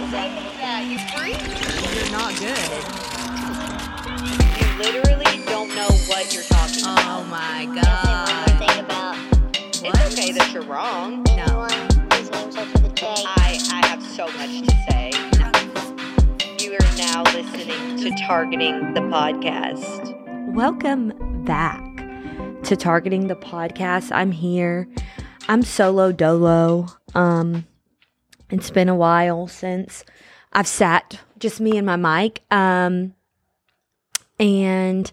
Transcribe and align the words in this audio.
You're 0.00 0.08
not 2.10 2.32
good. 2.38 2.72
You 4.56 4.66
literally 4.78 5.44
don't 5.44 5.68
know 5.74 5.88
what 6.08 6.32
you're 6.32 6.42
talking 6.44 6.84
about. 6.84 7.04
Oh 7.06 7.24
my 7.24 7.66
god. 7.66 8.80
about 8.80 9.16
It's 9.84 10.12
okay 10.12 10.32
that 10.32 10.50
you're 10.54 10.62
wrong. 10.62 11.22
No. 11.24 11.66
I, 13.02 13.58
I 13.72 13.86
have 13.88 14.02
so 14.02 14.26
much 14.38 14.62
to 14.62 14.74
say. 14.88 15.10
You 16.64 16.72
are 16.72 16.96
now 16.96 17.22
listening 17.34 17.98
to 17.98 18.10
Targeting 18.24 18.94
the 18.94 19.00
Podcast. 19.00 20.54
Welcome 20.54 21.12
back 21.44 21.84
to 22.62 22.74
Targeting 22.74 23.26
the 23.26 23.36
Podcast. 23.36 24.12
I'm 24.12 24.32
here. 24.32 24.88
I'm 25.46 25.60
solo 25.62 26.10
dolo. 26.10 26.86
Um 27.14 27.66
it's 28.50 28.70
been 28.70 28.88
a 28.88 28.94
while 28.94 29.46
since 29.46 30.04
I've 30.52 30.66
sat 30.66 31.20
just 31.38 31.60
me 31.60 31.76
and 31.76 31.86
my 31.86 31.96
mic. 31.96 32.42
Um 32.50 33.14
and 34.38 35.10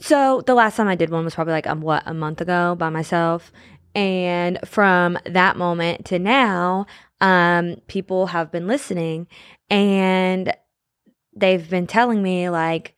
so 0.00 0.42
the 0.46 0.54
last 0.54 0.76
time 0.76 0.88
I 0.88 0.94
did 0.94 1.10
one 1.10 1.24
was 1.24 1.34
probably 1.34 1.52
like 1.52 1.66
um 1.66 1.80
what 1.80 2.02
a 2.06 2.14
month 2.14 2.40
ago 2.40 2.74
by 2.74 2.90
myself. 2.90 3.52
And 3.94 4.58
from 4.64 5.18
that 5.26 5.56
moment 5.56 6.06
to 6.06 6.18
now, 6.18 6.86
um 7.20 7.76
people 7.86 8.26
have 8.28 8.50
been 8.50 8.66
listening 8.66 9.26
and 9.68 10.54
they've 11.36 11.68
been 11.68 11.86
telling 11.86 12.22
me 12.22 12.48
like 12.48 12.94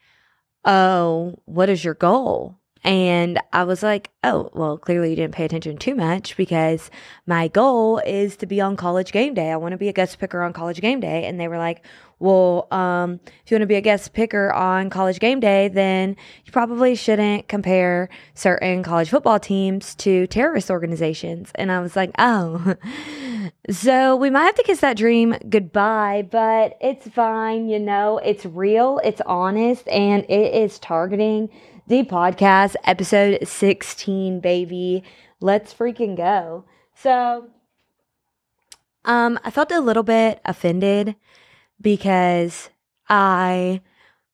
oh, 0.64 1.40
what 1.46 1.70
is 1.70 1.84
your 1.84 1.94
goal? 1.94 2.59
And 2.82 3.38
I 3.52 3.64
was 3.64 3.82
like, 3.82 4.10
oh, 4.24 4.50
well, 4.54 4.78
clearly 4.78 5.10
you 5.10 5.16
didn't 5.16 5.34
pay 5.34 5.44
attention 5.44 5.76
too 5.76 5.94
much 5.94 6.36
because 6.36 6.90
my 7.26 7.48
goal 7.48 7.98
is 7.98 8.36
to 8.38 8.46
be 8.46 8.60
on 8.60 8.76
college 8.76 9.12
game 9.12 9.34
day. 9.34 9.50
I 9.50 9.56
want 9.56 9.72
to 9.72 9.78
be 9.78 9.88
a 9.88 9.92
guest 9.92 10.18
picker 10.18 10.42
on 10.42 10.52
college 10.52 10.80
game 10.80 11.00
day. 11.00 11.26
And 11.26 11.38
they 11.38 11.48
were 11.48 11.58
like, 11.58 11.84
well, 12.20 12.68
um, 12.70 13.18
if 13.44 13.50
you 13.50 13.54
want 13.54 13.62
to 13.62 13.66
be 13.66 13.76
a 13.76 13.80
guest 13.80 14.12
picker 14.12 14.52
on 14.52 14.90
college 14.90 15.20
game 15.20 15.40
day, 15.40 15.68
then 15.68 16.16
you 16.44 16.52
probably 16.52 16.94
shouldn't 16.94 17.48
compare 17.48 18.10
certain 18.34 18.82
college 18.82 19.08
football 19.08 19.40
teams 19.40 19.94
to 19.96 20.26
terrorist 20.26 20.70
organizations. 20.70 21.50
And 21.54 21.72
I 21.72 21.80
was 21.80 21.96
like, 21.96 22.12
oh, 22.18 22.74
so 23.70 24.16
we 24.16 24.28
might 24.28 24.44
have 24.44 24.54
to 24.54 24.62
kiss 24.62 24.80
that 24.80 24.98
dream 24.98 25.34
goodbye, 25.48 26.28
but 26.30 26.76
it's 26.80 27.08
fine. 27.08 27.68
You 27.68 27.78
know, 27.78 28.18
it's 28.18 28.44
real, 28.44 29.00
it's 29.02 29.22
honest, 29.24 29.88
and 29.88 30.24
it 30.24 30.54
is 30.54 30.78
targeting 30.78 31.48
the 31.86 32.04
podcast 32.04 32.76
episode 32.84 33.46
16, 33.46 34.40
baby. 34.40 35.02
Let's 35.40 35.72
freaking 35.74 36.16
go. 36.16 36.64
So, 36.94 37.48
um, 39.04 39.38
I 39.44 39.50
felt 39.50 39.72
a 39.72 39.80
little 39.80 40.02
bit 40.02 40.40
offended 40.44 41.16
because 41.80 42.70
I 43.08 43.80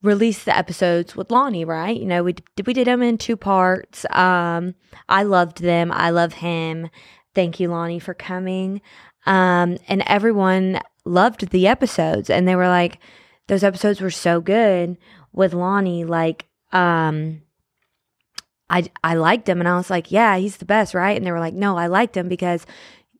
released 0.03 0.45
the 0.45 0.57
episodes 0.57 1.17
with 1.17 1.31
Lonnie, 1.31 1.65
right? 1.65 1.99
You 1.99 2.07
know, 2.07 2.23
we 2.23 2.37
we 2.65 2.73
did 2.73 2.87
them 2.87 3.03
in 3.03 3.19
two 3.19 3.37
parts. 3.37 4.05
Um, 4.11 4.75
I 5.09 5.23
loved 5.23 5.63
them. 5.63 5.93
I 5.93 6.11
love 6.11 6.35
him. 6.35 6.91
Thank 7.35 7.61
you, 7.61 7.69
Lonnie, 7.69 7.99
for 7.99 8.15
coming. 8.15 8.81
Um, 9.27 9.79
and 9.89 10.03
everyone 10.07 10.81
loved 11.05 11.51
the 11.51 11.67
episodes, 11.67 12.31
and 12.31 12.47
they 12.47 12.57
were 12.57 12.69
like, 12.69 12.99
those 13.49 13.65
episodes 13.65 14.01
were 14.01 14.11
so 14.11 14.41
good 14.41 14.97
with 15.33 15.53
Lonnie. 15.55 16.05
Like, 16.05 16.47
um, 16.73 17.43
I 18.69 18.91
I 19.05 19.15
liked 19.15 19.49
him, 19.49 19.61
and 19.61 19.69
I 19.69 19.77
was 19.77 19.91
like, 19.91 20.11
yeah, 20.11 20.37
he's 20.37 20.57
the 20.57 20.65
best, 20.65 20.95
right? 20.95 21.17
And 21.17 21.27
they 21.27 21.33
were 21.33 21.41
like, 21.41 21.55
no, 21.55 21.77
I 21.77 21.87
liked 21.87 22.17
him 22.17 22.29
because 22.29 22.67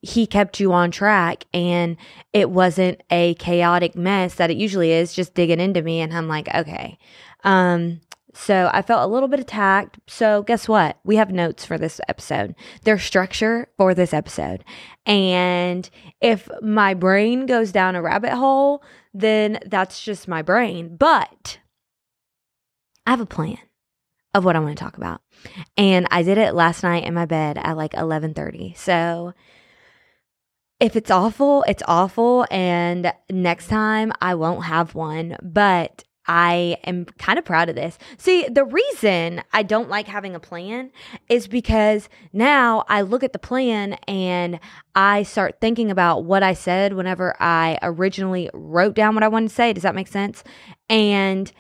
he 0.07 0.27
kept 0.27 0.61
you 0.61 0.73
on 0.73 0.91
track 0.91 1.45
and 1.53 1.97
it 2.33 2.51
wasn't 2.51 3.03
a 3.11 3.35
chaotic 3.35 3.97
mess 3.97 4.35
that 4.35 4.51
it 4.51 4.57
usually 4.57 4.93
is 4.93 5.15
just 5.15 5.35
digging 5.35 5.61
into 5.61 5.83
me. 5.83 6.01
And 6.01 6.15
i'm 6.15 6.29
like 6.29 6.53
okay. 6.55 6.99
Um 7.45 8.01
so 8.35 8.71
i 8.73 8.83
felt 8.83 9.09
a 9.09 9.13
little 9.13 9.29
bit 9.29 9.41
attacked. 9.41 9.99
So 10.07 10.43
guess 10.43 10.69
what? 10.69 10.99
We 11.05 11.17
have 11.17 11.31
notes 11.31 11.65
for 11.65 11.79
this 11.79 12.01
episode. 12.09 12.55
There's 12.83 13.03
structure 13.03 13.69
for 13.77 13.95
this 13.95 14.13
episode. 14.13 14.65
And 15.05 15.89
if 16.21 16.49
my 16.63 16.95
brain 16.95 17.47
goes 17.47 17.73
down 17.73 17.97
a 17.97 18.03
rabbit 18.03 18.33
hole 18.33 18.83
then 19.15 19.59
that's 19.67 20.03
just 20.03 20.29
my 20.29 20.43
brain. 20.43 20.97
But 20.97 21.59
i 23.07 23.11
have 23.11 23.21
a 23.21 23.27
plan 23.27 23.59
of 24.35 24.45
what 24.45 24.57
i 24.57 24.59
want 24.59 24.77
to 24.77 24.83
talk 24.83 24.97
about 24.97 25.21
and 25.77 26.07
i 26.11 26.23
did 26.23 26.39
it 26.39 26.55
last 26.55 26.83
night 26.83 27.05
in 27.05 27.15
my 27.15 27.27
bed 27.27 27.59
at 27.59 27.77
like 27.77 27.93
11.30 27.93 28.77
so 28.77 29.33
if 30.79 30.95
it's 30.95 31.11
awful, 31.11 31.65
it's 31.67 31.83
awful. 31.89 32.47
And 32.51 33.13
next 33.31 33.69
time 33.69 34.13
I 34.21 34.35
won't 34.35 34.65
have 34.65 34.95
one, 34.95 35.37
but 35.43 36.05
I 36.29 36.77
am 36.85 37.05
kind 37.19 37.39
of 37.39 37.45
proud 37.45 37.69
of 37.69 37.77
this. 37.77 37.99
See, 38.19 38.47
the 38.49 38.65
reason 38.65 39.43
I 39.53 39.63
don't 39.63 39.89
like 39.89 40.09
having 40.09 40.35
a 40.35 40.41
plan 40.41 40.91
is 41.29 41.47
because 41.47 42.09
now 42.33 42.85
I 42.89 43.03
look 43.03 43.23
at 43.23 43.33
the 43.33 43.39
plan 43.39 43.95
and 44.09 44.59
I 44.95 45.23
start 45.23 45.61
thinking 45.61 45.91
about 45.91 46.25
what 46.25 46.43
I 46.43 46.53
said 46.53 46.95
whenever 46.95 47.37
I 47.41 47.79
originally 47.81 48.51
wrote 48.53 48.95
down 48.95 49.15
what 49.15 49.23
I 49.23 49.29
wanted 49.29 49.51
to 49.51 49.55
say. 49.55 49.73
Does 49.73 49.85
that 49.85 49.95
make 49.95 50.09
sense? 50.09 50.43
And 50.91 51.53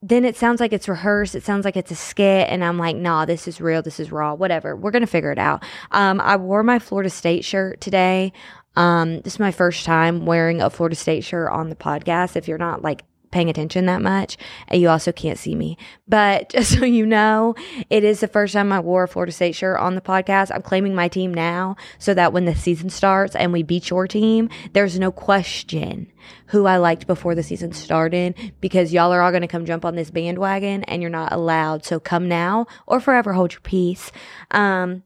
then 0.00 0.24
it 0.24 0.36
sounds 0.36 0.60
like 0.60 0.72
it's 0.72 0.88
rehearsed. 0.88 1.34
It 1.34 1.42
sounds 1.42 1.64
like 1.64 1.76
it's 1.76 1.90
a 1.90 1.96
skit. 1.96 2.48
And 2.48 2.64
I'm 2.64 2.78
like, 2.78 2.96
nah, 2.96 3.24
this 3.24 3.48
is 3.48 3.60
real. 3.60 3.82
This 3.82 3.98
is 3.98 4.12
raw. 4.12 4.34
Whatever. 4.34 4.76
We're 4.76 4.92
going 4.92 5.02
to 5.02 5.08
figure 5.08 5.32
it 5.32 5.38
out. 5.38 5.64
Um, 5.90 6.20
I 6.20 6.36
wore 6.36 6.62
my 6.62 6.78
Florida 6.78 7.10
State 7.10 7.44
shirt 7.44 7.80
today. 7.80 8.32
Um, 8.76 9.22
this 9.22 9.34
is 9.34 9.40
my 9.40 9.50
first 9.50 9.84
time 9.84 10.24
wearing 10.24 10.62
a 10.62 10.70
Florida 10.70 10.94
State 10.94 11.24
shirt 11.24 11.50
on 11.50 11.68
the 11.68 11.74
podcast. 11.74 12.36
If 12.36 12.46
you're 12.46 12.58
not 12.58 12.82
like 12.82 13.02
paying 13.30 13.50
attention 13.50 13.86
that 13.86 14.02
much, 14.02 14.36
and 14.68 14.80
you 14.80 14.88
also 14.88 15.12
can't 15.12 15.38
see 15.38 15.54
me. 15.54 15.76
But 16.06 16.48
just 16.50 16.78
so 16.78 16.84
you 16.84 17.06
know, 17.06 17.54
it 17.90 18.04
is 18.04 18.20
the 18.20 18.28
first 18.28 18.54
time 18.54 18.72
I 18.72 18.80
wore 18.80 19.04
a 19.04 19.08
Florida 19.08 19.32
State 19.32 19.54
shirt 19.54 19.78
on 19.78 19.94
the 19.94 20.00
podcast. 20.00 20.50
I'm 20.54 20.62
claiming 20.62 20.94
my 20.94 21.08
team 21.08 21.32
now 21.32 21.76
so 21.98 22.14
that 22.14 22.32
when 22.32 22.44
the 22.44 22.54
season 22.54 22.90
starts 22.90 23.34
and 23.34 23.52
we 23.52 23.62
beat 23.62 23.90
your 23.90 24.06
team, 24.06 24.48
there's 24.72 24.98
no 24.98 25.10
question 25.10 26.10
who 26.46 26.66
I 26.66 26.76
liked 26.76 27.06
before 27.06 27.34
the 27.34 27.42
season 27.42 27.72
started 27.72 28.34
because 28.60 28.92
y'all 28.92 29.12
are 29.12 29.22
all 29.22 29.30
going 29.30 29.42
to 29.42 29.48
come 29.48 29.66
jump 29.66 29.84
on 29.84 29.96
this 29.96 30.10
bandwagon 30.10 30.84
and 30.84 31.02
you're 31.02 31.10
not 31.10 31.32
allowed. 31.32 31.84
So 31.84 32.00
come 32.00 32.28
now 32.28 32.66
or 32.86 33.00
forever 33.00 33.32
hold 33.32 33.52
your 33.52 33.60
peace. 33.60 34.10
Um, 34.50 35.04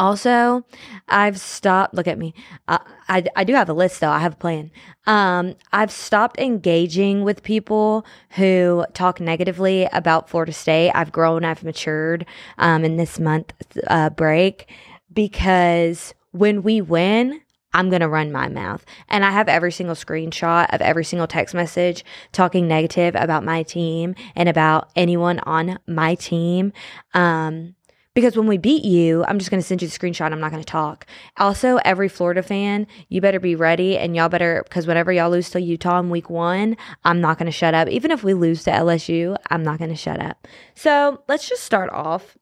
also, 0.00 0.64
I've 1.08 1.38
stopped. 1.38 1.94
Look 1.94 2.08
at 2.08 2.18
me. 2.18 2.32
Uh, 2.66 2.78
I 3.06 3.22
I 3.36 3.44
do 3.44 3.54
have 3.54 3.68
a 3.68 3.74
list 3.74 4.00
though. 4.00 4.10
I 4.10 4.18
have 4.20 4.32
a 4.32 4.36
plan. 4.36 4.70
Um, 5.06 5.56
I've 5.72 5.92
stopped 5.92 6.40
engaging 6.40 7.22
with 7.22 7.42
people 7.42 8.06
who 8.30 8.86
talk 8.94 9.20
negatively 9.20 9.86
about 9.92 10.30
Florida 10.30 10.54
State. 10.54 10.90
I've 10.94 11.12
grown. 11.12 11.44
I've 11.44 11.62
matured. 11.62 12.24
Um, 12.56 12.82
in 12.82 12.96
this 12.96 13.20
month 13.20 13.52
uh, 13.88 14.08
break 14.10 14.70
because 15.12 16.14
when 16.32 16.62
we 16.62 16.80
win. 16.80 17.42
I'm 17.72 17.88
going 17.88 18.00
to 18.00 18.08
run 18.08 18.32
my 18.32 18.48
mouth. 18.48 18.84
And 19.08 19.24
I 19.24 19.30
have 19.30 19.48
every 19.48 19.70
single 19.70 19.94
screenshot 19.94 20.74
of 20.74 20.80
every 20.80 21.04
single 21.04 21.28
text 21.28 21.54
message 21.54 22.04
talking 22.32 22.66
negative 22.66 23.14
about 23.14 23.44
my 23.44 23.62
team 23.62 24.16
and 24.34 24.48
about 24.48 24.90
anyone 24.96 25.38
on 25.44 25.78
my 25.86 26.16
team. 26.16 26.72
Um, 27.14 27.76
because 28.14 28.36
when 28.36 28.46
we 28.46 28.58
beat 28.58 28.84
you, 28.84 29.24
I'm 29.26 29.38
just 29.38 29.50
going 29.50 29.60
to 29.60 29.66
send 29.66 29.82
you 29.82 29.88
the 29.88 29.96
screenshot. 29.96 30.32
I'm 30.32 30.40
not 30.40 30.50
going 30.50 30.62
to 30.62 30.66
talk. 30.66 31.06
Also, 31.36 31.76
every 31.84 32.08
Florida 32.08 32.42
fan, 32.42 32.86
you 33.08 33.20
better 33.20 33.40
be 33.40 33.54
ready 33.54 33.96
and 33.96 34.16
y'all 34.16 34.28
better, 34.28 34.62
because 34.64 34.86
whenever 34.86 35.12
y'all 35.12 35.30
lose 35.30 35.50
to 35.50 35.60
Utah 35.60 36.00
in 36.00 36.10
week 36.10 36.28
one, 36.28 36.76
I'm 37.04 37.20
not 37.20 37.38
going 37.38 37.46
to 37.46 37.52
shut 37.52 37.74
up. 37.74 37.88
Even 37.88 38.10
if 38.10 38.24
we 38.24 38.34
lose 38.34 38.64
to 38.64 38.70
LSU, 38.70 39.36
I'm 39.50 39.62
not 39.62 39.78
going 39.78 39.90
to 39.90 39.96
shut 39.96 40.20
up. 40.20 40.48
So 40.74 41.22
let's 41.28 41.48
just 41.48 41.62
start 41.62 41.90
off 41.90 42.36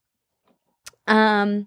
um, 1.09 1.67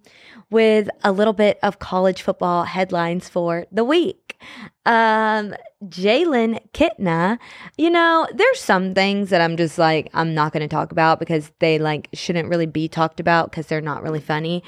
with 0.50 0.90
a 1.04 1.12
little 1.12 1.34
bit 1.34 1.60
of 1.64 1.80
college 1.80 2.22
football 2.22 2.64
headlines 2.64 3.28
for 3.28 3.66
the 3.72 3.84
week. 3.84 4.40
Um, 4.86 5.54
Jalen 5.86 6.60
Kitna, 6.74 7.38
you 7.78 7.90
know, 7.90 8.28
there's 8.34 8.60
some 8.60 8.94
things 8.94 9.30
that 9.30 9.42
I'm 9.42 9.58
just 9.58 9.78
like, 9.78 10.10
I'm 10.14 10.34
not 10.34 10.54
going 10.54 10.62
to 10.62 10.74
talk 10.74 10.92
about 10.92 11.20
because 11.20 11.52
they 11.60 11.78
like 11.80 12.10
shouldn't 12.14 12.50
really 12.50 12.66
be 12.66 12.88
talked 12.88 13.20
about 13.20 13.52
because 13.52 13.68
they're 13.68 13.82
not 13.82 14.04
really 14.04 14.20
funny. 14.20 14.64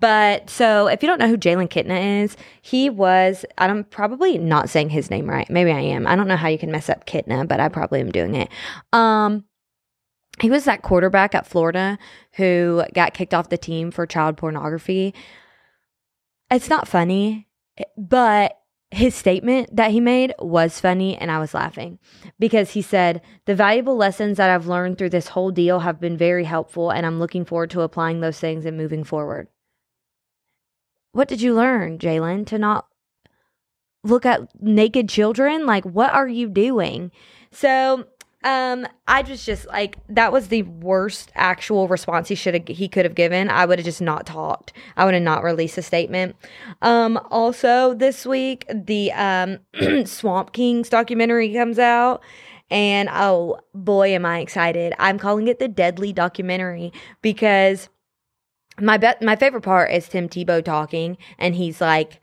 But 0.00 0.48
so 0.48 0.86
if 0.86 1.02
you 1.02 1.08
don't 1.08 1.18
know 1.18 1.28
who 1.28 1.36
Jalen 1.36 1.68
Kitna 1.68 2.22
is, 2.22 2.36
he 2.62 2.88
was, 2.88 3.44
I'm 3.58 3.84
probably 3.84 4.38
not 4.38 4.70
saying 4.70 4.90
his 4.90 5.10
name 5.10 5.28
right. 5.28 5.48
Maybe 5.50 5.72
I 5.72 5.80
am. 5.80 6.06
I 6.06 6.14
don't 6.14 6.28
know 6.28 6.36
how 6.36 6.48
you 6.48 6.58
can 6.58 6.70
mess 6.70 6.88
up 6.88 7.06
Kitna, 7.06 7.48
but 7.48 7.58
I 7.58 7.68
probably 7.68 8.00
am 8.00 8.12
doing 8.12 8.36
it. 8.36 8.48
Um, 8.92 9.44
he 10.40 10.50
was 10.50 10.64
that 10.64 10.82
quarterback 10.82 11.34
at 11.34 11.46
Florida 11.46 11.98
who 12.32 12.84
got 12.94 13.14
kicked 13.14 13.34
off 13.34 13.48
the 13.48 13.58
team 13.58 13.90
for 13.90 14.06
child 14.06 14.36
pornography. 14.36 15.14
It's 16.50 16.70
not 16.70 16.88
funny, 16.88 17.48
but 17.96 18.58
his 18.90 19.14
statement 19.14 19.74
that 19.76 19.90
he 19.90 20.00
made 20.00 20.34
was 20.38 20.80
funny 20.80 21.16
and 21.16 21.30
I 21.30 21.38
was 21.38 21.52
laughing 21.52 21.98
because 22.38 22.70
he 22.70 22.80
said, 22.80 23.20
The 23.44 23.54
valuable 23.54 23.96
lessons 23.96 24.38
that 24.38 24.50
I've 24.50 24.66
learned 24.66 24.96
through 24.96 25.10
this 25.10 25.28
whole 25.28 25.50
deal 25.50 25.80
have 25.80 26.00
been 26.00 26.16
very 26.16 26.44
helpful, 26.44 26.90
and 26.90 27.04
I'm 27.04 27.18
looking 27.18 27.44
forward 27.44 27.70
to 27.70 27.82
applying 27.82 28.20
those 28.20 28.40
things 28.40 28.64
and 28.64 28.76
moving 28.76 29.04
forward. 29.04 29.48
What 31.12 31.28
did 31.28 31.42
you 31.42 31.54
learn, 31.54 31.98
Jalen, 31.98 32.46
to 32.46 32.58
not 32.58 32.86
look 34.04 34.24
at 34.24 34.48
naked 34.60 35.08
children? 35.08 35.66
Like, 35.66 35.84
what 35.84 36.12
are 36.12 36.28
you 36.28 36.48
doing? 36.48 37.10
So, 37.50 38.06
um, 38.44 38.86
I 39.08 39.22
was 39.22 39.44
just 39.44 39.66
like 39.66 39.98
that 40.08 40.32
was 40.32 40.48
the 40.48 40.62
worst 40.62 41.32
actual 41.34 41.88
response 41.88 42.28
he 42.28 42.36
should 42.36 42.54
have 42.54 42.68
he 42.68 42.88
could 42.88 43.04
have 43.04 43.16
given. 43.16 43.50
I 43.50 43.66
would 43.66 43.78
have 43.78 43.84
just 43.84 44.00
not 44.00 44.26
talked. 44.26 44.72
I 44.96 45.04
would 45.04 45.14
have 45.14 45.22
not 45.22 45.42
released 45.42 45.76
a 45.76 45.82
statement. 45.82 46.36
Um, 46.80 47.18
also 47.30 47.94
this 47.94 48.24
week 48.24 48.64
the 48.72 49.12
um 49.12 49.58
Swamp 50.06 50.52
Kings 50.52 50.88
documentary 50.88 51.52
comes 51.52 51.78
out. 51.78 52.22
And 52.70 53.08
oh 53.10 53.58
boy, 53.74 54.14
am 54.14 54.26
I 54.26 54.40
excited! 54.40 54.92
I'm 54.98 55.18
calling 55.18 55.48
it 55.48 55.58
the 55.58 55.68
Deadly 55.68 56.12
Documentary 56.12 56.92
because 57.22 57.88
my 58.78 58.98
bet 58.98 59.22
my 59.22 59.36
favorite 59.36 59.62
part 59.62 59.90
is 59.90 60.06
Tim 60.06 60.28
Tebow 60.28 60.62
talking, 60.62 61.16
and 61.38 61.54
he's 61.54 61.80
like, 61.80 62.20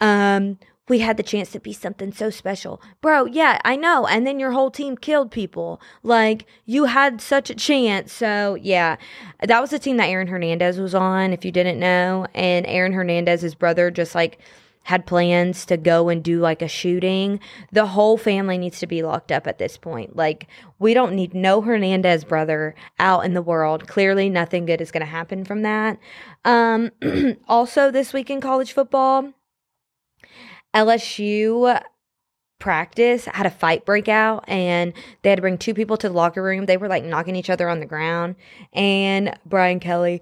um, 0.00 0.58
we 0.88 1.00
had 1.00 1.16
the 1.16 1.22
chance 1.22 1.50
to 1.50 1.60
be 1.60 1.72
something 1.72 2.12
so 2.12 2.30
special. 2.30 2.80
Bro, 3.00 3.26
yeah, 3.26 3.58
I 3.64 3.76
know. 3.76 4.06
And 4.06 4.26
then 4.26 4.38
your 4.38 4.52
whole 4.52 4.70
team 4.70 4.96
killed 4.96 5.30
people. 5.30 5.80
Like, 6.02 6.46
you 6.64 6.84
had 6.84 7.20
such 7.20 7.50
a 7.50 7.54
chance. 7.54 8.12
So, 8.12 8.56
yeah, 8.60 8.96
that 9.42 9.60
was 9.60 9.70
the 9.70 9.78
team 9.78 9.96
that 9.96 10.08
Aaron 10.08 10.28
Hernandez 10.28 10.78
was 10.78 10.94
on, 10.94 11.32
if 11.32 11.44
you 11.44 11.50
didn't 11.50 11.80
know. 11.80 12.26
And 12.34 12.66
Aaron 12.66 12.92
Hernandez's 12.92 13.54
brother 13.54 13.90
just 13.90 14.14
like 14.14 14.38
had 14.86 15.04
plans 15.04 15.66
to 15.66 15.76
go 15.76 16.08
and 16.08 16.22
do 16.22 16.38
like 16.38 16.62
a 16.62 16.68
shooting. 16.68 17.40
The 17.72 17.86
whole 17.86 18.16
family 18.16 18.56
needs 18.56 18.78
to 18.78 18.86
be 18.86 19.02
locked 19.02 19.32
up 19.32 19.48
at 19.48 19.58
this 19.58 19.76
point. 19.76 20.14
Like, 20.14 20.46
we 20.78 20.94
don't 20.94 21.16
need 21.16 21.34
no 21.34 21.60
Hernandez 21.60 22.22
brother 22.22 22.76
out 23.00 23.24
in 23.24 23.34
the 23.34 23.42
world. 23.42 23.88
Clearly, 23.88 24.28
nothing 24.28 24.64
good 24.64 24.80
is 24.80 24.92
going 24.92 25.00
to 25.00 25.06
happen 25.06 25.44
from 25.44 25.62
that. 25.62 25.98
Um, 26.44 26.92
also, 27.48 27.90
this 27.90 28.12
week 28.12 28.30
in 28.30 28.40
college 28.40 28.72
football, 28.72 29.32
LSU 30.76 31.80
practice 32.58 33.24
had 33.26 33.46
a 33.46 33.50
fight 33.50 33.84
break 33.84 34.08
out 34.08 34.44
and 34.48 34.92
they 35.22 35.30
had 35.30 35.36
to 35.36 35.42
bring 35.42 35.58
two 35.58 35.74
people 35.74 35.96
to 35.96 36.08
the 36.08 36.14
locker 36.14 36.42
room. 36.42 36.66
They 36.66 36.76
were 36.76 36.88
like 36.88 37.04
knocking 37.04 37.36
each 37.36 37.50
other 37.50 37.68
on 37.68 37.80
the 37.80 37.86
ground. 37.86 38.36
And 38.72 39.38
Brian 39.46 39.80
Kelly 39.80 40.20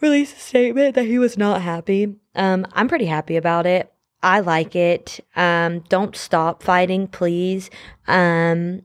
released 0.00 0.36
a 0.36 0.40
statement 0.40 0.94
that 0.94 1.06
he 1.06 1.18
was 1.18 1.36
not 1.36 1.62
happy. 1.62 2.14
Um, 2.34 2.66
I'm 2.72 2.88
pretty 2.88 3.06
happy 3.06 3.36
about 3.36 3.66
it. 3.66 3.92
I 4.22 4.40
like 4.40 4.74
it. 4.76 5.20
Um, 5.36 5.80
don't 5.88 6.16
stop 6.16 6.62
fighting, 6.62 7.08
please. 7.08 7.68
Um, 8.06 8.82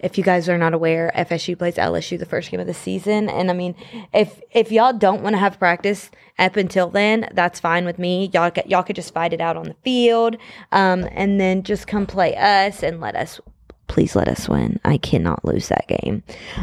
if 0.00 0.16
you 0.16 0.24
guys 0.24 0.48
are 0.48 0.58
not 0.58 0.74
aware, 0.74 1.12
FSU 1.14 1.58
plays 1.58 1.76
LSU 1.76 2.18
the 2.18 2.26
first 2.26 2.50
game 2.50 2.60
of 2.60 2.66
the 2.66 2.74
season, 2.74 3.28
and 3.28 3.50
I 3.50 3.54
mean, 3.54 3.74
if 4.12 4.40
if 4.52 4.70
y'all 4.70 4.92
don't 4.92 5.22
want 5.22 5.34
to 5.34 5.38
have 5.38 5.58
practice 5.58 6.10
up 6.38 6.56
until 6.56 6.88
then, 6.88 7.28
that's 7.32 7.60
fine 7.60 7.84
with 7.84 7.98
me. 7.98 8.30
Y'all 8.32 8.52
y'all 8.66 8.82
could 8.82 8.96
just 8.96 9.12
fight 9.12 9.32
it 9.32 9.40
out 9.40 9.56
on 9.56 9.66
the 9.66 9.76
field, 9.82 10.36
um, 10.72 11.08
and 11.12 11.40
then 11.40 11.62
just 11.62 11.86
come 11.86 12.06
play 12.06 12.36
us 12.36 12.82
and 12.82 13.00
let 13.00 13.16
us. 13.16 13.40
Please 13.88 14.14
let 14.14 14.28
us 14.28 14.48
win. 14.48 14.78
I 14.84 14.98
cannot 14.98 15.44
lose 15.44 15.68
that 15.68 15.88
game. 15.88 16.22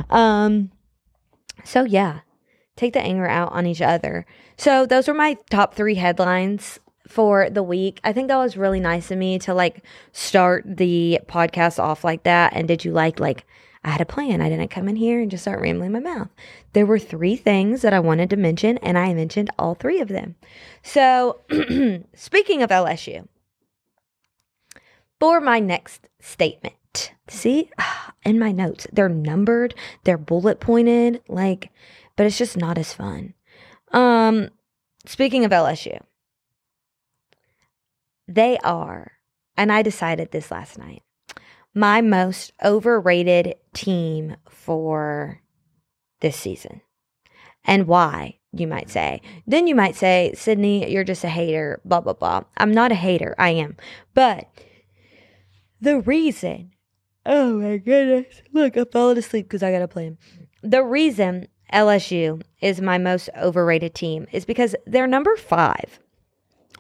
Um, 0.10 0.72
so 1.64 1.84
yeah, 1.84 2.20
take 2.76 2.94
the 2.94 3.02
anger 3.02 3.28
out 3.28 3.52
on 3.52 3.66
each 3.66 3.82
other. 3.82 4.26
So 4.58 4.86
those 4.86 5.08
were 5.08 5.14
my 5.14 5.38
top 5.50 5.74
three 5.74 5.96
headlines 5.96 6.80
for 7.08 7.50
the 7.50 7.64
week. 7.64 8.00
I 8.04 8.14
think 8.14 8.28
that 8.28 8.38
was 8.38 8.58
really 8.58 8.80
nice 8.80 9.12
of 9.12 9.18
me 9.18 9.40
to 9.40 9.54
like 9.54 9.84
start 10.12 10.64
the 10.66 11.20
podcast 11.28 11.80
off 11.80 12.04
like 12.04 12.24
that. 12.24 12.54
And 12.54 12.68
did 12.68 12.86
you 12.86 12.92
like 12.92 13.20
like 13.20 13.46
I 13.86 13.90
had 13.90 14.02
a 14.02 14.06
plan. 14.06 14.42
I 14.42 14.50
didn't 14.50 14.72
come 14.72 14.90
in 14.90 14.96
here 14.96 15.22
and 15.22 15.30
just 15.30 15.44
start 15.44 15.62
rambling 15.62 15.92
my 15.92 16.00
mouth. 16.00 16.30
There 16.74 16.88
were 16.88 16.98
three 16.98 17.36
things 17.36 17.84
that 17.84 17.94
I 17.94 18.00
wanted 18.00 18.32
to 18.32 18.36
mention, 18.36 18.80
and 18.80 18.98
I 18.98 19.14
mentioned 19.14 19.52
all 19.60 19.76
three 19.76 20.02
of 20.02 20.08
them. 20.08 20.36
So, 20.82 21.42
speaking 22.16 22.64
of 22.64 22.72
LSU, 22.72 23.28
for 25.20 25.40
my 25.40 25.60
next 25.60 26.10
statement, 26.20 27.14
see, 27.28 27.70
in 28.26 28.40
my 28.40 28.52
notes, 28.52 28.88
they're 28.92 29.08
numbered, 29.08 29.76
they're 30.04 30.18
bullet 30.18 30.60
pointed, 30.60 31.22
like, 31.28 31.70
but 32.16 32.26
it's 32.26 32.40
just 32.40 32.58
not 32.58 32.80
as 32.80 32.92
fun. 32.92 33.36
Um, 33.92 34.50
speaking 35.06 35.46
of 35.46 35.52
LSU, 35.52 36.02
they 38.28 38.58
are, 38.60 39.14
and 39.58 39.72
I 39.72 39.82
decided 39.82 40.32
this 40.32 40.52
last 40.52 40.78
night, 40.78 41.04
my 41.74 42.02
most 42.02 42.54
overrated 42.64 43.56
team 43.74 44.38
for 44.50 45.42
this 46.22 46.38
season. 46.38 46.82
And 47.66 47.88
why, 47.88 48.40
you 48.54 48.68
might 48.68 48.90
say. 48.90 49.22
Then 49.46 49.68
you 49.68 49.76
might 49.76 49.96
say, 49.96 50.34
Sydney, 50.36 50.92
you're 50.92 51.04
just 51.04 51.24
a 51.24 51.30
hater, 51.30 51.82
blah, 51.84 52.02
blah, 52.02 52.14
blah. 52.14 52.44
I'm 52.58 52.72
not 52.72 52.92
a 52.92 52.96
hater. 52.96 53.36
I 53.38 53.50
am. 53.50 53.76
But 54.14 54.48
the 55.82 56.00
reason, 56.00 56.72
oh 57.26 57.60
my 57.60 57.78
goodness, 57.78 58.42
look, 58.54 58.78
I'm 58.78 58.86
falling 58.86 59.18
asleep 59.18 59.46
because 59.46 59.64
I 59.64 59.72
got 59.72 59.80
to 59.80 59.88
play. 59.88 60.16
The 60.62 60.84
reason 60.84 61.48
LSU 61.74 62.42
is 62.62 62.82
my 62.82 62.98
most 62.98 63.30
overrated 63.38 63.94
team 63.94 64.28
is 64.32 64.46
because 64.46 64.76
they're 64.86 65.08
number 65.08 65.36
five. 65.36 66.00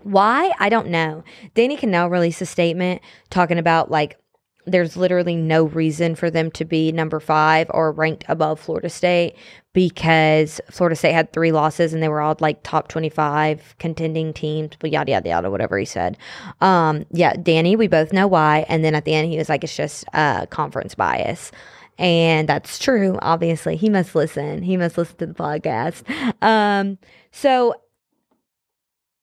Why? 0.06 0.54
I 0.60 0.70
don't 0.70 0.90
know. 0.90 1.24
Danny 1.56 1.76
Kanell 1.76 2.12
released 2.12 2.40
a 2.40 2.46
statement 2.46 3.02
talking 3.32 3.58
about 3.58 3.90
like 3.90 4.20
there's 4.68 4.96
literally 4.96 5.36
no 5.36 5.64
reason 5.64 6.14
for 6.14 6.30
them 6.30 6.52
to 6.52 6.64
be 6.64 6.92
number 6.92 7.20
five 7.20 7.72
or 7.72 7.92
ranked 7.92 8.24
above 8.28 8.60
Florida 8.60 8.88
State 8.88 9.36
because 9.74 10.62
Florida 10.70 10.96
State 10.96 11.14
had 11.14 11.34
three 11.34 11.52
losses 11.52 11.92
and 11.92 12.04
they 12.04 12.08
were 12.08 12.22
all 12.22 12.36
like 12.40 12.62
top 12.62 12.88
25 12.88 13.76
contending 13.80 14.32
teams, 14.32 14.74
but 14.78 14.92
yada, 14.92 15.12
yada, 15.12 15.30
yada, 15.30 15.50
whatever 15.50 15.76
he 15.78 15.86
said. 15.86 16.18
Um, 16.62 17.08
yeah, 17.12 17.34
Danny, 17.34 17.76
we 17.76 17.88
both 17.88 18.14
know 18.14 18.28
why. 18.28 18.64
And 18.70 18.86
then 18.86 18.94
at 18.94 19.06
the 19.06 19.14
end, 19.16 19.32
he 19.32 19.40
was 19.40 19.50
like, 19.50 19.64
it's 19.64 19.76
just 19.76 20.06
uh, 20.14 20.46
conference 20.48 20.94
bias. 20.94 21.52
And 21.98 22.48
that's 22.48 22.78
true. 22.78 23.18
Obviously, 23.24 23.76
he 23.76 23.90
must 23.90 24.14
listen. 24.14 24.62
He 24.62 24.78
must 24.78 25.00
listen 25.00 25.18
to 25.18 25.26
the 25.26 25.34
podcast. 25.34 26.04
Um, 26.44 27.00
so 27.32 27.74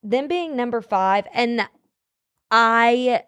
them 0.03 0.29
being 0.29 0.57
number 0.57 0.81
five, 0.81 1.27
and 1.33 1.69
I 2.51 3.25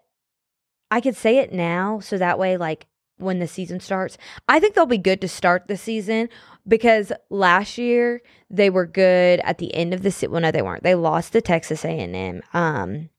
I 0.91 1.01
could 1.01 1.15
say 1.15 1.39
it 1.39 1.51
now, 1.51 1.99
so 1.99 2.17
that 2.17 2.39
way, 2.39 2.57
like 2.57 2.87
when 3.17 3.39
the 3.39 3.47
season 3.47 3.79
starts, 3.79 4.17
I 4.47 4.59
think 4.59 4.75
they'll 4.75 4.85
be 4.85 4.97
good 4.97 5.21
to 5.21 5.27
start 5.27 5.67
the 5.67 5.77
season 5.77 6.29
because 6.67 7.11
last 7.29 7.77
year 7.77 8.21
they 8.49 8.69
were 8.69 8.85
good 8.85 9.39
at 9.41 9.57
the 9.57 9.73
end 9.73 9.93
of 9.93 10.03
the 10.03 10.11
season. 10.11 10.31
Well, 10.31 10.41
no, 10.41 10.51
they 10.51 10.61
weren't. 10.61 10.83
They 10.83 10.95
lost 10.95 11.33
to 11.33 11.41
Texas 11.41 11.85
A 11.85 11.89
and 11.89 12.15
M. 12.15 12.41
Um, 12.53 13.09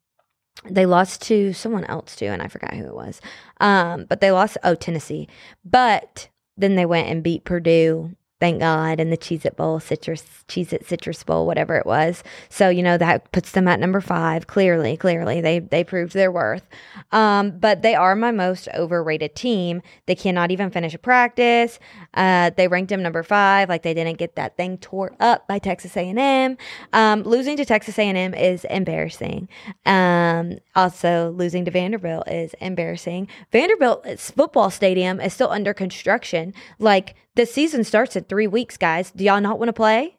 they 0.68 0.86
lost 0.86 1.22
to 1.22 1.52
someone 1.52 1.84
else 1.84 2.16
too, 2.16 2.26
and 2.26 2.42
I 2.42 2.48
forgot 2.48 2.74
who 2.74 2.86
it 2.86 2.94
was. 2.94 3.20
Um, 3.60 4.06
but 4.08 4.20
they 4.20 4.30
lost. 4.30 4.58
Oh, 4.62 4.74
Tennessee. 4.74 5.28
But 5.64 6.28
then 6.56 6.76
they 6.76 6.86
went 6.86 7.08
and 7.08 7.22
beat 7.22 7.44
Purdue 7.44 8.16
thank 8.38 8.60
God, 8.60 9.00
and 9.00 9.10
the 9.10 9.16
Cheez 9.16 9.44
It 9.44 9.56
Bowl, 9.56 9.80
Citrus, 9.80 10.44
Cheez 10.48 10.72
It 10.72 10.86
Citrus 10.86 11.22
Bowl, 11.22 11.46
whatever 11.46 11.76
it 11.76 11.86
was. 11.86 12.22
So, 12.48 12.68
you 12.68 12.82
know, 12.82 12.98
that 12.98 13.32
puts 13.32 13.52
them 13.52 13.66
at 13.66 13.80
number 13.80 14.00
five. 14.00 14.46
Clearly, 14.46 14.96
clearly, 14.96 15.40
they, 15.40 15.60
they 15.60 15.84
proved 15.84 16.12
their 16.12 16.30
worth. 16.30 16.66
Um, 17.12 17.58
but 17.58 17.82
they 17.82 17.94
are 17.94 18.14
my 18.14 18.32
most 18.32 18.68
overrated 18.74 19.34
team. 19.34 19.80
They 20.06 20.14
cannot 20.14 20.50
even 20.50 20.70
finish 20.70 20.92
a 20.94 20.98
practice. 20.98 21.78
Uh, 22.12 22.50
they 22.56 22.68
ranked 22.68 22.90
them 22.90 23.02
number 23.02 23.22
five, 23.22 23.68
like 23.68 23.82
they 23.82 23.94
didn't 23.94 24.18
get 24.18 24.36
that 24.36 24.56
thing 24.56 24.78
tore 24.78 25.14
up 25.18 25.48
by 25.48 25.58
Texas 25.58 25.96
A&M. 25.96 26.56
Um, 26.92 27.22
losing 27.22 27.56
to 27.56 27.64
Texas 27.64 27.98
A&M 27.98 28.34
is 28.34 28.64
embarrassing. 28.64 29.48
Um, 29.86 30.58
also, 30.74 31.30
losing 31.30 31.64
to 31.64 31.70
Vanderbilt 31.70 32.28
is 32.28 32.54
embarrassing. 32.60 33.28
Vanderbilt's 33.50 34.30
football 34.30 34.70
stadium 34.70 35.20
is 35.20 35.32
still 35.32 35.50
under 35.50 35.72
construction. 35.72 36.52
Like, 36.78 37.14
the 37.36 37.46
season 37.46 37.84
starts 37.84 38.16
in 38.16 38.24
three 38.24 38.46
weeks, 38.46 38.76
guys. 38.76 39.12
Do 39.12 39.24
y'all 39.24 39.40
not 39.40 39.58
want 39.58 39.68
to 39.68 39.74
play? 39.74 40.16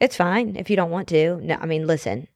It's 0.00 0.16
fine 0.16 0.56
if 0.56 0.70
you 0.70 0.76
don't 0.76 0.90
want 0.90 1.08
to. 1.08 1.36
No, 1.42 1.58
I 1.60 1.66
mean, 1.66 1.86
listen. 1.86 2.28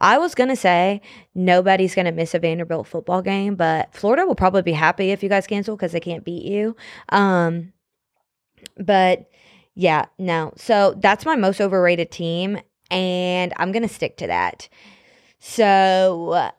I 0.00 0.18
was 0.18 0.34
going 0.34 0.48
to 0.48 0.56
say 0.56 1.00
nobody's 1.34 1.94
going 1.94 2.04
to 2.04 2.12
miss 2.12 2.34
a 2.34 2.38
Vanderbilt 2.38 2.86
football 2.86 3.22
game, 3.22 3.56
but 3.56 3.92
Florida 3.94 4.26
will 4.26 4.34
probably 4.34 4.62
be 4.62 4.72
happy 4.72 5.10
if 5.10 5.22
you 5.22 5.28
guys 5.28 5.46
cancel 5.46 5.76
because 5.76 5.92
they 5.92 6.00
can't 6.00 6.24
beat 6.24 6.44
you. 6.44 6.76
Um, 7.08 7.72
but 8.76 9.28
yeah, 9.74 10.06
no. 10.18 10.52
So 10.56 10.94
that's 10.98 11.24
my 11.24 11.36
most 11.36 11.60
overrated 11.60 12.10
team, 12.10 12.60
and 12.90 13.52
I'm 13.56 13.72
going 13.72 13.86
to 13.86 13.92
stick 13.92 14.16
to 14.18 14.26
that. 14.28 14.68
So 15.38 16.50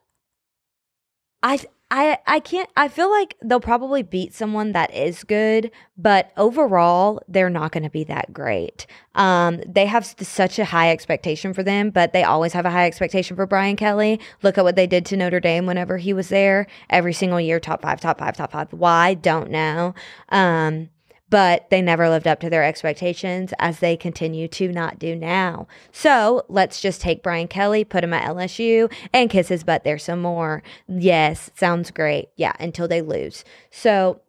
I 1.44 1.60
I 1.90 2.18
I 2.28 2.42
can't 2.42 2.70
I 2.76 2.90
feel 2.90 3.10
like 3.10 3.38
they'll 3.42 3.62
probably 3.62 4.04
beat 4.04 4.34
someone 4.34 4.74
that 4.74 4.94
is 4.94 5.24
good, 5.24 5.72
but 5.98 6.32
overall 6.36 7.22
they're 7.30 7.50
not 7.50 7.72
going 7.72 7.84
to 7.84 7.90
be 7.90 8.04
that 8.06 8.34
great. 8.34 8.86
Um 9.16 9.62
they 9.66 9.86
have 9.86 10.06
such 10.06 10.60
a 10.60 10.66
high 10.66 10.92
expectation 10.92 11.54
for 11.54 11.64
them, 11.64 11.90
but 11.92 12.12
they 12.12 12.24
always 12.24 12.52
have 12.54 12.66
a 12.66 12.72
high 12.72 12.88
expectation 12.88 13.38
for 13.38 13.46
Brian 13.46 13.78
Kelly. 13.78 14.20
Look 14.44 14.58
at 14.58 14.66
what 14.66 14.76
they 14.76 14.88
did 14.88 15.06
to 15.08 15.18
Notre 15.18 15.40
Dame 15.40 15.66
whenever 15.66 15.98
he 15.98 16.12
was 16.12 16.28
there. 16.28 16.68
Every 16.90 17.14
single 17.14 17.40
year 17.40 17.60
top 17.60 17.82
5, 17.82 18.02
top 18.02 18.20
5, 18.20 18.36
top 18.36 18.52
5. 18.52 18.74
Why? 18.74 19.14
Don't 19.14 19.50
know. 19.50 19.96
Um 20.30 20.90
but 21.30 21.70
they 21.70 21.82
never 21.82 22.10
lived 22.10 22.28
up 22.28 22.40
to 22.40 22.50
their 22.50 22.64
expectations 22.64 23.54
as 23.60 23.80
they 23.80 23.98
continue 23.98 24.48
to 24.48 24.72
not 24.72 25.00
do 25.00 25.16
now. 25.16 25.68
So 25.92 26.44
let's 26.48 26.82
just 26.82 27.02
take 27.02 27.24
Brian 27.24 27.48
Kelly, 27.48 27.84
put 27.84 28.04
him 28.04 28.14
at 28.14 28.28
LSU, 28.28 28.92
and 29.14 29.30
kiss 29.30 29.50
his 29.50 29.64
butt 29.64 29.84
there 29.84 29.98
some 29.98 30.22
more. 30.22 30.64
Yes, 30.88 31.52
sounds 31.56 31.92
great. 31.92 32.30
Yeah, 32.36 32.54
until 32.60 32.88
they 32.88 33.02
lose. 33.02 33.44
So 33.72 34.22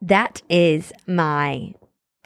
that 0.00 0.42
is 0.48 0.92
my 1.06 1.74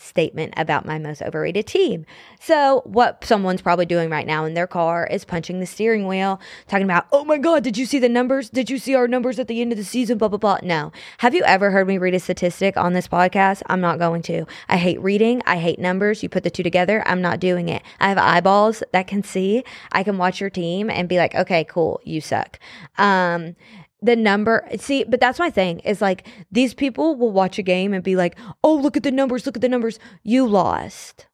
statement 0.01 0.55
about 0.57 0.87
my 0.87 0.99
most 0.99 1.23
overrated 1.23 1.67
team. 1.67 2.07
So, 2.41 2.83
what 2.85 3.25
someone's 3.25 3.63
probably 3.63 3.87
doing 3.87 4.11
right 4.11 4.27
now 4.27 4.45
in 4.45 4.55
their 4.55 4.67
car 4.67 5.07
is 5.07 5.25
punching 5.25 5.61
the 5.61 5.67
steering 5.67 6.07
wheel, 6.07 6.41
talking 6.67 6.85
about, 6.85 7.07
oh 7.13 7.25
my 7.25 7.39
God, 7.39 7.63
did 7.63 7.77
you 7.77 7.87
see 7.87 7.99
the 7.99 8.09
numbers? 8.09 8.49
Did 8.49 8.71
you 8.71 8.79
see 8.79 8.95
our 8.95 9.07
numbers 9.07 9.39
at 9.39 9.49
the 9.49 9.61
end 9.61 9.73
of 9.73 9.79
the 9.79 9.85
season? 9.85 10.19
Blah, 10.19 10.29
blah, 10.29 10.39
blah. 10.39 10.59
No. 10.63 10.93
Have 11.19 11.35
you 11.35 11.43
ever 11.45 11.71
heard 11.71 11.87
me 11.87 11.99
read 11.99 12.15
a 12.15 12.21
statistic 12.21 12.77
on 12.77 12.95
this 12.95 13.09
podcast? 13.09 13.63
I'm 13.67 13.81
not 13.81 13.99
going 13.99 14.23
to. 14.23 14.47
I 14.69 14.79
hate 14.79 15.01
reading. 15.01 15.43
I 15.47 15.59
hate 15.59 15.79
numbers. 15.79 16.23
You 16.23 16.29
put 16.29 16.45
the 16.45 16.51
two 16.51 16.63
together. 16.63 17.03
I'm 17.07 17.21
not 17.21 17.41
doing 17.41 17.69
it. 17.69 17.83
I 18.01 18.09
have 18.09 18.19
eyeballs 18.19 18.83
that 18.93 19.07
can 19.07 19.23
see. 19.23 19.65
I 19.93 20.03
can 20.03 20.19
watch 20.19 20.41
your 20.41 20.51
team 20.51 20.91
and 20.91 21.09
be 21.09 21.19
like, 21.19 21.35
okay, 21.35 21.65
cool, 21.65 22.01
you 22.05 22.21
suck. 22.21 22.59
Um, 22.99 23.57
the 24.03 24.17
number 24.17 24.67
see 24.79 25.05
but 25.05 25.21
that's 25.21 25.39
my 25.39 25.51
thing 25.51 25.81
is 25.81 26.01
like 26.01 26.27
these 26.51 26.75
people 26.75 27.17
will 27.17 27.33
watch 27.33 27.59
a 27.59 27.63
game 27.63 27.93
and 27.93 28.03
be 28.03 28.17
like 28.17 28.37
oh 28.65 28.75
look 28.75 28.97
at 28.97 29.03
the 29.03 29.11
numbers 29.11 29.47
look 29.47 29.57
at 29.57 29.63
the 29.63 29.69
numbers. 29.69 29.99
You 30.23 30.47
lost. 30.47 31.27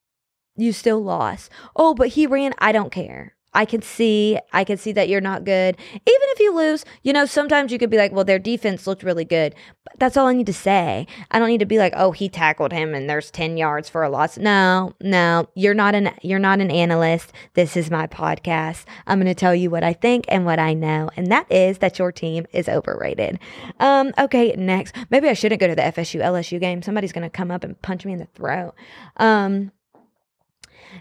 You 0.56 0.72
still 0.72 1.02
lost. 1.02 1.50
Oh 1.76 1.94
but 1.94 2.08
he 2.08 2.26
ran 2.26 2.54
i 2.58 2.72
don't 2.72 2.92
care 2.92 3.35
I 3.56 3.64
can 3.64 3.80
see, 3.80 4.38
I 4.52 4.64
can 4.64 4.76
see 4.76 4.92
that 4.92 5.08
you're 5.08 5.22
not 5.22 5.44
good. 5.44 5.76
Even 5.92 6.02
if 6.04 6.40
you 6.40 6.54
lose, 6.54 6.84
you 7.02 7.14
know, 7.14 7.24
sometimes 7.24 7.72
you 7.72 7.78
could 7.78 7.88
be 7.88 7.96
like, 7.96 8.12
well, 8.12 8.24
their 8.24 8.38
defense 8.38 8.86
looked 8.86 9.02
really 9.02 9.24
good. 9.24 9.54
But 9.84 9.94
that's 9.98 10.18
all 10.18 10.26
I 10.26 10.34
need 10.34 10.46
to 10.46 10.52
say. 10.52 11.06
I 11.30 11.38
don't 11.38 11.48
need 11.48 11.60
to 11.60 11.66
be 11.66 11.78
like, 11.78 11.94
oh, 11.96 12.12
he 12.12 12.28
tackled 12.28 12.70
him 12.70 12.94
and 12.94 13.08
there's 13.08 13.30
10 13.30 13.56
yards 13.56 13.88
for 13.88 14.02
a 14.02 14.10
loss. 14.10 14.36
No, 14.36 14.92
no, 15.00 15.48
you're 15.54 15.72
not 15.72 15.94
an, 15.94 16.10
you're 16.20 16.38
not 16.38 16.60
an 16.60 16.70
analyst. 16.70 17.32
This 17.54 17.78
is 17.78 17.90
my 17.90 18.06
podcast. 18.06 18.84
I'm 19.06 19.18
going 19.18 19.26
to 19.26 19.34
tell 19.34 19.54
you 19.54 19.70
what 19.70 19.82
I 19.82 19.94
think 19.94 20.26
and 20.28 20.44
what 20.44 20.58
I 20.58 20.74
know. 20.74 21.08
And 21.16 21.28
that 21.32 21.50
is 21.50 21.78
that 21.78 21.98
your 21.98 22.12
team 22.12 22.44
is 22.52 22.68
overrated. 22.68 23.38
Um, 23.80 24.12
okay, 24.18 24.54
next. 24.58 24.94
Maybe 25.08 25.30
I 25.30 25.32
shouldn't 25.32 25.62
go 25.62 25.66
to 25.66 25.74
the 25.74 25.80
FSU 25.80 26.20
LSU 26.20 26.60
game. 26.60 26.82
Somebody's 26.82 27.12
going 27.12 27.22
to 27.22 27.30
come 27.30 27.50
up 27.50 27.64
and 27.64 27.80
punch 27.80 28.04
me 28.04 28.12
in 28.12 28.18
the 28.18 28.26
throat. 28.26 28.74
Um, 29.16 29.72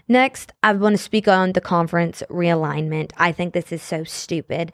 Next, 0.08 0.52
I 0.62 0.72
want 0.72 0.96
to 0.96 1.02
speak 1.02 1.28
on 1.28 1.52
the 1.52 1.60
conference 1.60 2.22
realignment. 2.30 3.12
I 3.16 3.32
think 3.32 3.52
this 3.52 3.72
is 3.72 3.82
so 3.82 4.04
stupid. 4.04 4.72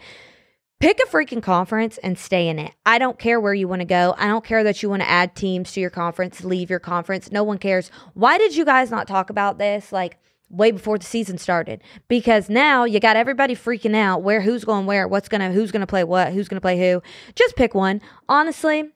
Pick 0.82 0.98
a 0.98 1.08
freaking 1.08 1.42
conference 1.42 1.96
and 1.98 2.18
stay 2.18 2.48
in 2.48 2.58
it. 2.58 2.72
I 2.84 2.98
don't 2.98 3.16
care 3.16 3.40
where 3.40 3.54
you 3.54 3.68
want 3.68 3.82
to 3.82 3.86
go. 3.86 4.16
I 4.18 4.26
don't 4.26 4.44
care 4.44 4.64
that 4.64 4.82
you 4.82 4.90
want 4.90 5.02
to 5.02 5.08
add 5.08 5.36
teams 5.36 5.70
to 5.72 5.80
your 5.80 5.90
conference, 5.90 6.42
leave 6.42 6.70
your 6.70 6.80
conference. 6.80 7.30
No 7.30 7.44
one 7.44 7.58
cares. 7.58 7.88
Why 8.14 8.36
did 8.36 8.56
you 8.56 8.64
guys 8.64 8.90
not 8.90 9.06
talk 9.06 9.30
about 9.30 9.58
this 9.58 9.92
like 9.92 10.18
way 10.50 10.72
before 10.72 10.98
the 10.98 11.06
season 11.06 11.38
started? 11.38 11.82
Because 12.08 12.50
now 12.50 12.82
you 12.82 12.98
got 12.98 13.14
everybody 13.14 13.54
freaking 13.54 13.94
out 13.94 14.22
where 14.22 14.40
who's 14.40 14.64
going 14.64 14.86
where, 14.86 15.06
what's 15.06 15.28
to 15.28 15.52
who's 15.52 15.70
to 15.70 15.86
play 15.86 16.02
what, 16.02 16.32
who's 16.32 16.48
to 16.48 16.60
play 16.60 16.76
who. 16.76 17.00
Just 17.36 17.54
pick 17.54 17.74
one. 17.74 18.00
Honestly, 18.28 18.90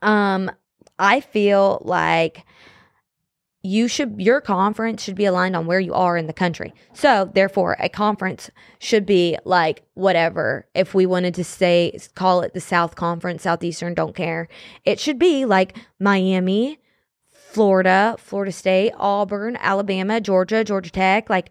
um 0.00 0.50
I 0.98 1.20
feel 1.20 1.82
like 1.84 2.46
you 3.62 3.88
should 3.88 4.20
your 4.20 4.40
conference 4.40 5.02
should 5.02 5.16
be 5.16 5.24
aligned 5.24 5.56
on 5.56 5.66
where 5.66 5.80
you 5.80 5.92
are 5.92 6.16
in 6.16 6.26
the 6.26 6.32
country. 6.32 6.72
So, 6.92 7.30
therefore, 7.34 7.76
a 7.80 7.88
conference 7.88 8.50
should 8.78 9.04
be 9.04 9.36
like 9.44 9.82
whatever. 9.94 10.66
If 10.74 10.94
we 10.94 11.06
wanted 11.06 11.34
to 11.34 11.44
say 11.44 11.98
call 12.14 12.42
it 12.42 12.54
the 12.54 12.60
South 12.60 12.94
Conference, 12.94 13.42
Southeastern, 13.42 13.94
don't 13.94 14.14
care. 14.14 14.48
It 14.84 15.00
should 15.00 15.18
be 15.18 15.44
like 15.44 15.76
Miami, 15.98 16.78
Florida, 17.32 18.16
Florida 18.18 18.52
State, 18.52 18.92
Auburn, 18.96 19.56
Alabama, 19.60 20.20
Georgia, 20.20 20.62
Georgia 20.62 20.90
Tech, 20.90 21.28
like 21.28 21.50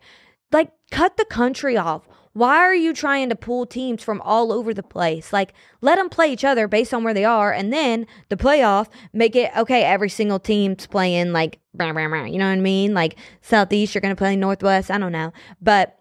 like 0.51 0.71
cut 0.91 1.17
the 1.17 1.25
country 1.25 1.75
off. 1.75 2.07
Why 2.37 2.57
are 2.57 2.75
you 2.75 2.93
trying 2.93 3.29
to 3.29 3.35
pull 3.35 3.65
teams 3.65 4.03
from 4.03 4.21
all 4.21 4.53
over 4.53 4.71
the 4.71 4.83
place? 4.83 5.33
Like, 5.33 5.55
let 5.81 5.95
them 5.95 6.07
play 6.07 6.31
each 6.31 6.45
other 6.45 6.67
based 6.67 6.93
on 6.93 7.03
where 7.03 7.15
they 7.15 7.25
are, 7.25 7.51
and 7.51 7.73
then 7.73 8.05
the 8.29 8.37
playoff 8.37 8.89
make 9.11 9.35
it 9.35 9.51
okay. 9.57 9.81
Every 9.81 10.09
single 10.09 10.37
team's 10.37 10.85
playing 10.85 11.31
like, 11.31 11.57
you 11.79 11.85
know 11.87 11.93
what 11.93 12.39
I 12.39 12.55
mean? 12.57 12.93
Like 12.93 13.17
Southeast, 13.41 13.95
you're 13.95 14.01
gonna 14.03 14.15
play 14.15 14.35
Northwest. 14.35 14.91
I 14.91 14.99
don't 14.99 15.11
know, 15.11 15.33
but 15.63 15.96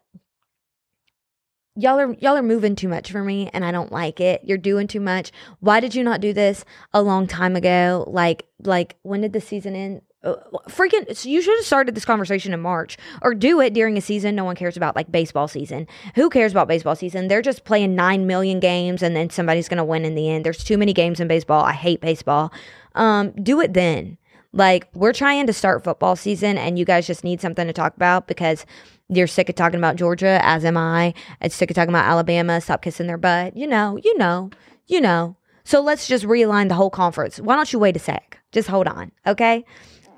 y'all 1.76 2.00
are 2.00 2.14
y'all 2.14 2.36
are 2.36 2.42
moving 2.42 2.74
too 2.74 2.88
much 2.88 3.12
for 3.12 3.22
me, 3.22 3.50
and 3.52 3.64
I 3.64 3.70
don't 3.70 3.92
like 3.92 4.20
it. 4.20 4.42
You're 4.44 4.58
doing 4.58 4.86
too 4.86 5.00
much. 5.00 5.30
Why 5.60 5.80
did 5.80 5.94
you 5.94 6.02
not 6.02 6.20
do 6.20 6.32
this 6.32 6.64
a 6.92 7.02
long 7.02 7.26
time 7.26 7.54
ago? 7.54 8.04
Like, 8.08 8.46
like 8.64 8.96
when 9.02 9.20
did 9.20 9.32
the 9.32 9.40
season 9.40 9.76
end? 9.76 10.02
Uh, 10.24 10.34
freaking 10.68 11.24
you 11.24 11.40
should 11.40 11.56
have 11.56 11.64
started 11.64 11.94
this 11.94 12.04
conversation 12.04 12.52
in 12.52 12.60
March 12.60 12.96
or 13.22 13.32
do 13.32 13.60
it 13.60 13.72
during 13.72 13.96
a 13.96 14.00
season 14.00 14.34
no 14.34 14.44
one 14.44 14.56
cares 14.56 14.76
about 14.76 14.96
like 14.96 15.12
baseball 15.12 15.46
season. 15.46 15.86
Who 16.16 16.30
cares 16.30 16.50
about 16.50 16.66
baseball 16.66 16.96
season? 16.96 17.28
They're 17.28 17.42
just 17.42 17.64
playing 17.64 17.94
9 17.94 18.26
million 18.26 18.58
games 18.58 19.04
and 19.04 19.14
then 19.14 19.30
somebody's 19.30 19.68
going 19.68 19.78
to 19.78 19.84
win 19.84 20.04
in 20.04 20.16
the 20.16 20.28
end. 20.28 20.44
There's 20.44 20.64
too 20.64 20.78
many 20.78 20.92
games 20.92 21.20
in 21.20 21.28
baseball. 21.28 21.62
I 21.62 21.74
hate 21.74 22.00
baseball. 22.00 22.52
Um 22.96 23.30
do 23.40 23.60
it 23.60 23.74
then. 23.74 24.18
Like 24.52 24.88
we're 24.94 25.12
trying 25.12 25.46
to 25.46 25.52
start 25.52 25.84
football 25.84 26.16
season 26.16 26.58
and 26.58 26.76
you 26.76 26.84
guys 26.84 27.06
just 27.06 27.22
need 27.22 27.40
something 27.40 27.66
to 27.66 27.72
talk 27.72 27.94
about 27.94 28.26
because 28.26 28.66
you're 29.08 29.26
sick 29.26 29.48
of 29.48 29.54
talking 29.54 29.78
about 29.78 29.96
Georgia 29.96 30.40
as 30.42 30.64
am 30.64 30.76
I. 30.76 31.14
I'm 31.40 31.50
sick 31.50 31.70
of 31.70 31.76
talking 31.76 31.90
about 31.90 32.06
Alabama, 32.06 32.60
stop 32.60 32.82
kissing 32.82 33.06
their 33.06 33.18
butt. 33.18 33.56
You 33.56 33.66
know, 33.66 33.98
you 34.02 34.16
know. 34.18 34.50
You 34.86 35.00
know. 35.00 35.36
So 35.64 35.80
let's 35.80 36.06
just 36.06 36.24
realign 36.24 36.68
the 36.68 36.74
whole 36.74 36.90
conference. 36.90 37.40
Why 37.40 37.56
don't 37.56 37.72
you 37.72 37.78
wait 37.78 37.96
a 37.96 37.98
sec? 37.98 38.38
Just 38.52 38.68
hold 38.68 38.86
on, 38.86 39.10
okay? 39.26 39.64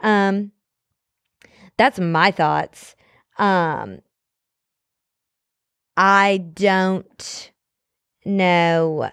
Um, 0.02 0.52
that's 1.78 1.98
my 1.98 2.30
thoughts. 2.30 2.94
Um, 3.38 4.00
I 5.96 6.38
don't 6.38 7.50
know. 8.26 9.10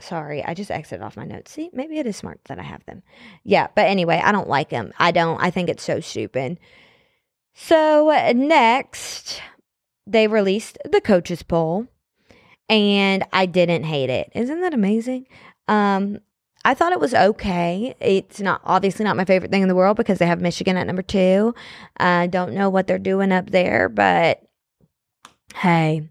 Sorry, 0.00 0.44
I 0.44 0.54
just 0.54 0.70
exited 0.70 1.02
off 1.02 1.16
my 1.16 1.24
notes. 1.24 1.52
See, 1.52 1.70
maybe 1.72 1.98
it 1.98 2.06
is 2.06 2.16
smart 2.16 2.40
that 2.46 2.58
I 2.58 2.62
have 2.62 2.84
them. 2.86 3.02
Yeah, 3.44 3.68
but 3.74 3.86
anyway, 3.86 4.20
I 4.22 4.32
don't 4.32 4.48
like 4.48 4.70
them. 4.70 4.92
I 4.98 5.10
don't. 5.10 5.42
I 5.42 5.50
think 5.50 5.68
it's 5.68 5.82
so 5.82 6.00
stupid. 6.00 6.58
So, 7.54 8.10
next, 8.34 9.40
they 10.06 10.26
released 10.26 10.78
the 10.90 11.00
coaches 11.00 11.42
poll 11.42 11.86
and 12.68 13.24
I 13.32 13.46
didn't 13.46 13.84
hate 13.84 14.10
it. 14.10 14.30
Isn't 14.34 14.60
that 14.60 14.74
amazing? 14.74 15.26
Um, 15.68 16.18
I 16.64 16.74
thought 16.74 16.92
it 16.92 17.00
was 17.00 17.14
okay. 17.14 17.94
It's 18.00 18.40
not 18.40 18.60
obviously 18.64 19.04
not 19.04 19.16
my 19.16 19.24
favorite 19.24 19.50
thing 19.50 19.62
in 19.62 19.68
the 19.68 19.74
world 19.74 19.96
because 19.96 20.18
they 20.18 20.26
have 20.26 20.40
Michigan 20.40 20.76
at 20.76 20.86
number 20.86 21.02
two. 21.02 21.54
I 21.96 22.28
don't 22.28 22.54
know 22.54 22.70
what 22.70 22.86
they're 22.86 22.98
doing 22.98 23.32
up 23.32 23.50
there, 23.50 23.88
but 23.88 24.42
hey, 25.56 26.08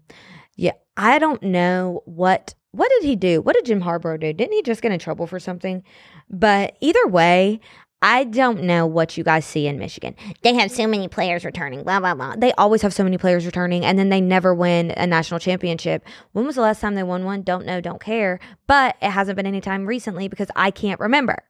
yeah, 0.56 0.72
I 0.96 1.18
don't 1.18 1.42
know 1.42 2.02
what 2.04 2.54
what 2.72 2.90
did 2.90 3.04
he 3.04 3.16
do? 3.16 3.42
What 3.42 3.54
did 3.54 3.66
Jim 3.66 3.82
Harbaugh 3.82 4.18
do? 4.18 4.32
Didn't 4.32 4.54
he 4.54 4.62
just 4.62 4.80
get 4.80 4.92
in 4.92 4.98
trouble 4.98 5.26
for 5.26 5.38
something? 5.38 5.82
But 6.30 6.76
either 6.80 7.06
way, 7.06 7.60
I 8.02 8.24
don't 8.24 8.64
know 8.64 8.84
what 8.84 9.16
you 9.16 9.22
guys 9.22 9.44
see 9.44 9.68
in 9.68 9.78
Michigan. 9.78 10.16
They 10.42 10.54
have 10.54 10.72
so 10.72 10.88
many 10.88 11.06
players 11.06 11.44
returning, 11.44 11.84
blah, 11.84 12.00
blah, 12.00 12.14
blah. 12.16 12.34
They 12.36 12.52
always 12.54 12.82
have 12.82 12.92
so 12.92 13.04
many 13.04 13.16
players 13.16 13.46
returning, 13.46 13.84
and 13.84 13.96
then 13.96 14.08
they 14.08 14.20
never 14.20 14.52
win 14.52 14.92
a 14.96 15.06
national 15.06 15.38
championship. 15.38 16.04
When 16.32 16.44
was 16.44 16.56
the 16.56 16.62
last 16.62 16.80
time 16.80 16.96
they 16.96 17.04
won 17.04 17.24
one? 17.24 17.42
Don't 17.42 17.64
know, 17.64 17.80
don't 17.80 18.02
care. 18.02 18.40
But 18.66 18.96
it 19.00 19.10
hasn't 19.10 19.36
been 19.36 19.46
any 19.46 19.60
time 19.60 19.86
recently 19.86 20.26
because 20.26 20.48
I 20.56 20.72
can't 20.72 20.98
remember, 20.98 21.44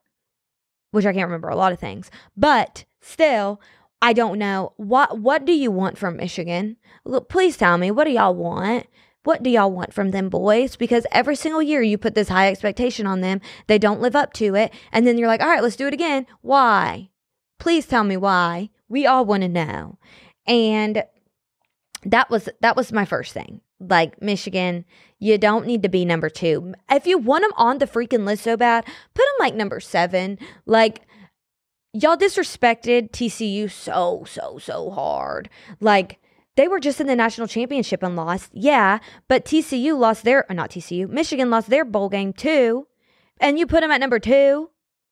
which 0.91 1.07
I 1.07 1.13
can't 1.13 1.27
remember 1.27 1.49
a 1.49 1.55
lot 1.55 1.73
of 1.73 1.79
things. 1.79 2.11
But 2.37 2.85
still, 3.01 3.59
I 3.99 4.13
don't 4.13 4.37
know. 4.37 4.73
What, 4.77 5.19
what 5.19 5.45
do 5.45 5.53
you 5.53 5.71
want 5.71 5.97
from 5.97 6.17
Michigan? 6.17 6.77
Look, 7.03 7.29
please 7.29 7.57
tell 7.57 7.79
me, 7.79 7.89
what 7.89 8.03
do 8.03 8.11
y'all 8.11 8.35
want? 8.35 8.85
What 9.23 9.41
do 9.41 9.49
y'all 9.49 9.71
want 9.71 9.93
from 9.93 10.11
them 10.11 10.29
boys? 10.29 10.75
Because 10.75 11.05
every 11.11 11.35
single 11.35 11.61
year 11.61 11.81
you 11.81 11.97
put 11.97 12.15
this 12.15 12.29
high 12.29 12.49
expectation 12.49 13.07
on 13.07 13.21
them, 13.21 13.41
they 13.67 13.77
don't 13.77 14.01
live 14.01 14.15
up 14.15 14.33
to 14.33 14.55
it, 14.55 14.73
and 14.91 15.07
then 15.07 15.17
you're 15.17 15.27
like, 15.27 15.41
all 15.41 15.47
right, 15.47 15.63
let's 15.63 15.77
do 15.77 15.87
it 15.87 15.93
again. 15.93 16.25
Why? 16.41 17.09
Please 17.59 17.85
tell 17.85 18.03
me 18.03 18.17
why. 18.17 18.69
We 18.89 19.05
all 19.05 19.25
want 19.25 19.43
to 19.43 19.49
know. 19.49 19.97
And 20.45 21.03
that 22.05 22.29
was 22.29 22.49
that 22.61 22.75
was 22.75 22.91
my 22.91 23.05
first 23.05 23.33
thing. 23.33 23.61
Like 23.79 24.21
Michigan, 24.21 24.85
you 25.19 25.37
don't 25.37 25.65
need 25.65 25.83
to 25.83 25.89
be 25.89 26.05
number 26.05 26.29
two. 26.29 26.73
If 26.89 27.07
you 27.07 27.17
want 27.17 27.43
them 27.43 27.53
on 27.55 27.77
the 27.77 27.87
freaking 27.87 28.25
list 28.25 28.43
so 28.43 28.57
bad, 28.57 28.85
put 29.13 29.23
them 29.23 29.35
like 29.39 29.55
number 29.55 29.79
seven. 29.79 30.37
Like 30.65 31.01
y'all 31.93 32.17
disrespected 32.17 33.11
TCU 33.11 33.71
so 33.71 34.25
so 34.27 34.57
so 34.57 34.89
hard. 34.91 35.49
Like 35.79 36.19
they 36.55 36.67
were 36.67 36.79
just 36.79 37.01
in 37.01 37.07
the 37.07 37.15
national 37.15 37.47
championship 37.47 38.03
and 38.03 38.15
lost. 38.15 38.51
Yeah, 38.53 38.99
but 39.27 39.45
TCU 39.45 39.97
lost 39.97 40.23
their, 40.23 40.45
not 40.49 40.69
TCU, 40.69 41.09
Michigan 41.09 41.49
lost 41.49 41.69
their 41.69 41.85
bowl 41.85 42.09
game 42.09 42.33
too. 42.33 42.87
And 43.39 43.57
you 43.57 43.65
put 43.65 43.81
them 43.81 43.91
at 43.91 43.99
number 43.99 44.19
two? 44.19 44.69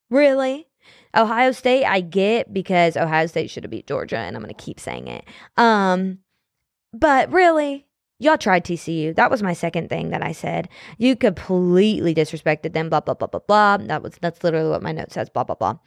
Really? 0.09 0.67
Ohio 1.15 1.51
State, 1.51 1.85
I 1.85 2.01
get 2.01 2.53
because 2.53 2.95
Ohio 2.95 3.27
State 3.27 3.49
should 3.49 3.63
have 3.63 3.71
beat 3.71 3.87
Georgia, 3.87 4.17
and 4.17 4.35
I'm 4.35 4.41
going 4.41 4.53
to 4.53 4.63
keep 4.63 4.79
saying 4.79 5.07
it. 5.07 5.25
Um, 5.57 6.19
but 6.93 7.31
really, 7.31 7.87
y'all 8.19 8.37
tried 8.37 8.63
TCU. 8.63 9.15
That 9.15 9.31
was 9.31 9.43
my 9.43 9.53
second 9.53 9.89
thing 9.89 10.11
that 10.11 10.23
I 10.23 10.31
said. 10.31 10.69
You 10.97 11.15
completely 11.15 12.15
disrespected 12.15 12.73
them. 12.73 12.89
Blah 12.89 13.01
blah 13.01 13.15
blah 13.15 13.27
blah 13.27 13.41
blah. 13.45 13.77
That 13.77 14.03
was 14.03 14.13
that's 14.21 14.43
literally 14.43 14.69
what 14.69 14.83
my 14.83 14.91
note 14.91 15.11
says. 15.11 15.29
Blah 15.29 15.43
blah 15.43 15.55
blah. 15.55 15.79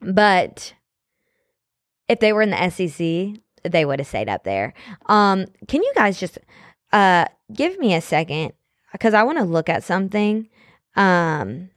But 0.00 0.74
if 2.08 2.20
they 2.20 2.32
were 2.32 2.42
in 2.42 2.50
the 2.50 2.70
SEC, 2.70 3.42
they 3.64 3.84
would 3.84 3.98
have 3.98 4.08
stayed 4.08 4.28
up 4.28 4.44
there. 4.44 4.74
Um, 5.06 5.46
can 5.66 5.82
you 5.82 5.92
guys 5.94 6.18
just 6.18 6.38
uh 6.92 7.26
give 7.52 7.78
me 7.78 7.94
a 7.94 8.00
second 8.00 8.52
because 8.92 9.14
I 9.14 9.22
want 9.22 9.38
to 9.38 9.44
look 9.44 9.68
at 9.68 9.84
something 9.84 10.48
um 10.96 11.70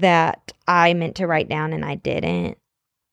that 0.00 0.52
I 0.66 0.94
meant 0.94 1.16
to 1.16 1.26
write 1.26 1.48
down 1.48 1.72
and 1.72 1.84
I 1.84 1.94
didn't. 1.96 2.58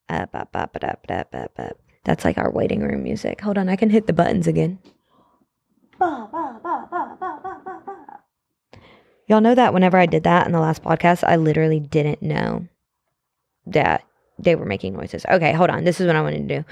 Up, 0.10 0.30
up, 0.34 0.50
up, 0.56 0.76
up, 0.76 0.84
up, 0.84 1.10
up, 1.10 1.36
up, 1.36 1.60
up. 1.60 1.78
That's 2.04 2.26
like 2.26 2.38
our 2.38 2.52
waiting 2.52 2.82
room 2.82 3.04
music. 3.04 3.42
Hold 3.42 3.58
on, 3.58 3.70
I 3.70 3.76
can 3.76 3.90
hit 3.90 4.08
the 4.08 4.14
buttons 4.14 4.48
again. 4.48 4.80
Y'all 9.28 9.40
know 9.40 9.56
that 9.56 9.74
whenever 9.74 9.98
I 9.98 10.06
did 10.08 10.24
that 10.24 10.46
in 10.46 10.52
the 10.52 10.60
last 10.60 10.84
podcast, 10.84 11.24
I 11.24 11.38
literally 11.38 11.80
didn't 11.80 12.22
know 12.22 12.68
that 13.68 14.04
they 14.38 14.56
were 14.56 14.66
making 14.66 14.94
noises. 14.94 15.26
Okay, 15.30 15.54
hold 15.54 15.70
on. 15.70 15.86
This 15.86 16.02
is 16.02 16.08
what 16.08 16.16
I 16.16 16.22
wanted 16.22 16.50
to 16.50 16.58
do. 16.60 16.66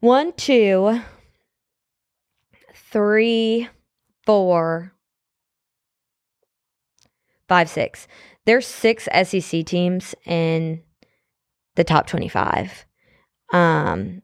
One, 0.00 0.32
two, 0.32 1.02
three, 2.74 3.68
four, 4.24 4.94
five, 7.48 7.68
six. 7.68 8.08
There's 8.46 8.66
six 8.66 9.08
SEC 9.24 9.66
teams 9.66 10.14
in 10.24 10.82
the 11.76 11.84
top 11.84 12.06
25. 12.06 12.86
Um, 13.52 14.22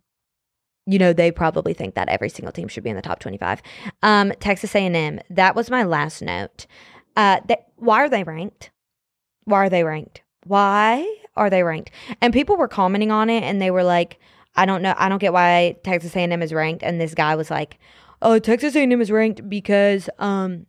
you 0.87 0.99
know, 0.99 1.12
they 1.12 1.30
probably 1.30 1.75
think 1.75 1.95
that 1.95 2.09
every 2.09 2.30
single 2.30 2.52
team 2.52 2.68
should 2.68 2.85
be 2.85 2.90
in 2.90 2.97
the 2.97 3.02
top 3.02 3.18
25. 3.18 3.61
Um, 4.02 4.33
Texas 4.40 4.75
A&M, 4.75 5.21
that 5.28 5.54
was 5.54 5.71
my 5.71 5.83
last 5.83 6.23
note. 6.23 6.66
Uh, 7.16 7.40
they, 7.47 7.56
why 7.76 7.99
are 7.99 8.09
they 8.09 8.23
ranked? 8.23 8.71
Why 9.45 9.66
are 9.66 9.68
they 9.68 9.85
ranked? 9.85 10.23
Why 10.45 11.16
are 11.37 11.50
they 11.50 11.62
ranked? 11.62 11.90
And 12.23 12.33
people 12.33 12.56
were 12.56 12.68
commenting 12.68 13.11
on 13.11 13.28
it, 13.28 13.42
and 13.42 13.61
they 13.61 13.71
were 13.71 13.85
like, 13.85 14.18
"I 14.56 14.66
don't 14.66 14.82
know. 14.82 14.94
I 14.96 15.08
don't 15.08 15.18
get 15.18 15.32
why 15.32 15.76
Texas 15.84 16.16
A&M 16.16 16.42
is 16.42 16.52
ranked." 16.52 16.82
And 16.82 17.00
this 17.00 17.14
guy 17.14 17.34
was 17.34 17.50
like, 17.50 17.78
"Oh, 18.22 18.38
Texas 18.38 18.75
A&M 18.76 19.00
is 19.00 19.10
ranked 19.10 19.48
because 19.48 20.08
um, 20.18 20.66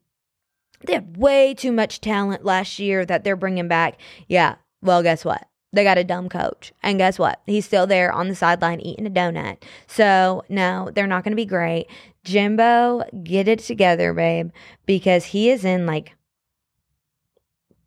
they 0.86 0.94
had 0.94 1.18
way 1.18 1.54
too 1.54 1.72
much 1.72 2.02
talent 2.02 2.46
last 2.46 2.80
year 2.80 3.06
that 3.06 3.24
they're 3.24 3.36
bringing 3.36 3.68
back." 3.68 4.00
Yeah. 4.28 4.56
Well, 4.82 5.02
guess 5.04 5.26
what? 5.26 5.48
They 5.74 5.84
got 5.84 5.98
a 5.98 6.04
dumb 6.04 6.30
coach. 6.30 6.72
And 6.82 6.98
guess 6.98 7.20
what? 7.20 7.42
He's 7.46 7.66
still 7.66 7.88
there 7.88 8.12
on 8.12 8.30
the 8.30 8.36
sideline 8.36 8.80
eating 8.80 9.06
a 9.06 9.10
donut. 9.10 9.62
So, 9.86 10.44
no, 10.50 10.90
they're 10.94 11.08
not 11.08 11.24
going 11.24 11.34
to 11.34 11.36
be 11.36 11.46
great. 11.46 11.88
Jimbo, 12.24 13.04
get 13.24 13.48
it 13.48 13.60
together, 13.60 14.14
babe, 14.14 14.52
because 14.86 15.26
he 15.26 15.50
is 15.50 15.66
in 15.66 15.86
like 15.86 16.16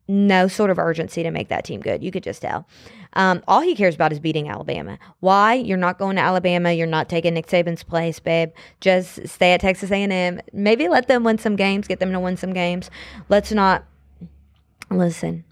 no 0.07 0.47
sort 0.47 0.69
of 0.69 0.79
urgency 0.79 1.23
to 1.23 1.31
make 1.31 1.49
that 1.49 1.65
team 1.65 1.81
good. 1.81 2.03
You 2.03 2.11
could 2.11 2.23
just 2.23 2.41
tell. 2.41 2.67
Um, 3.13 3.43
all 3.47 3.61
he 3.61 3.75
cares 3.75 3.95
about 3.95 4.11
is 4.11 4.19
beating 4.19 4.49
Alabama. 4.49 4.97
Why? 5.19 5.55
You're 5.55 5.77
not 5.77 5.99
going 5.99 6.15
to 6.15 6.21
Alabama. 6.21 6.71
You're 6.71 6.87
not 6.87 7.09
taking 7.09 7.33
Nick 7.33 7.47
Saban's 7.47 7.83
place, 7.83 8.19
babe. 8.19 8.51
Just 8.79 9.27
stay 9.27 9.53
at 9.53 9.61
Texas 9.61 9.91
A&M. 9.91 10.41
Maybe 10.53 10.87
let 10.87 11.07
them 11.07 11.23
win 11.23 11.37
some 11.37 11.55
games. 11.55 11.87
Get 11.87 11.99
them 11.99 12.11
to 12.11 12.19
win 12.19 12.37
some 12.37 12.53
games. 12.53 12.89
Let's 13.29 13.51
not 13.51 13.83
listen. 14.89 15.43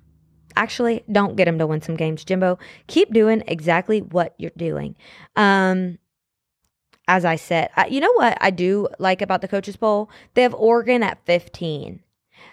Actually, 0.56 1.04
don't 1.12 1.36
get 1.36 1.46
them 1.46 1.58
to 1.60 1.68
win 1.68 1.82
some 1.82 1.96
games, 1.96 2.24
Jimbo. 2.24 2.60
Keep 2.88 3.14
doing 3.14 3.44
exactly 3.48 4.02
what 4.02 4.36
you're 4.38 4.52
doing. 4.58 4.96
Um, 5.36 6.00
as 7.08 7.26
I 7.26 7.38
said, 7.38 7.70
I, 7.76 7.88
you 7.88 8.00
know 8.00 8.14
what 8.14 8.38
I 8.40 8.52
do 8.52 8.88
like 9.00 9.22
about 9.22 9.42
the 9.42 9.48
coaches 9.48 9.76
poll? 9.76 10.10
They 10.34 10.44
have 10.44 10.54
Oregon 10.54 11.02
at 11.02 11.26
15. 11.26 12.02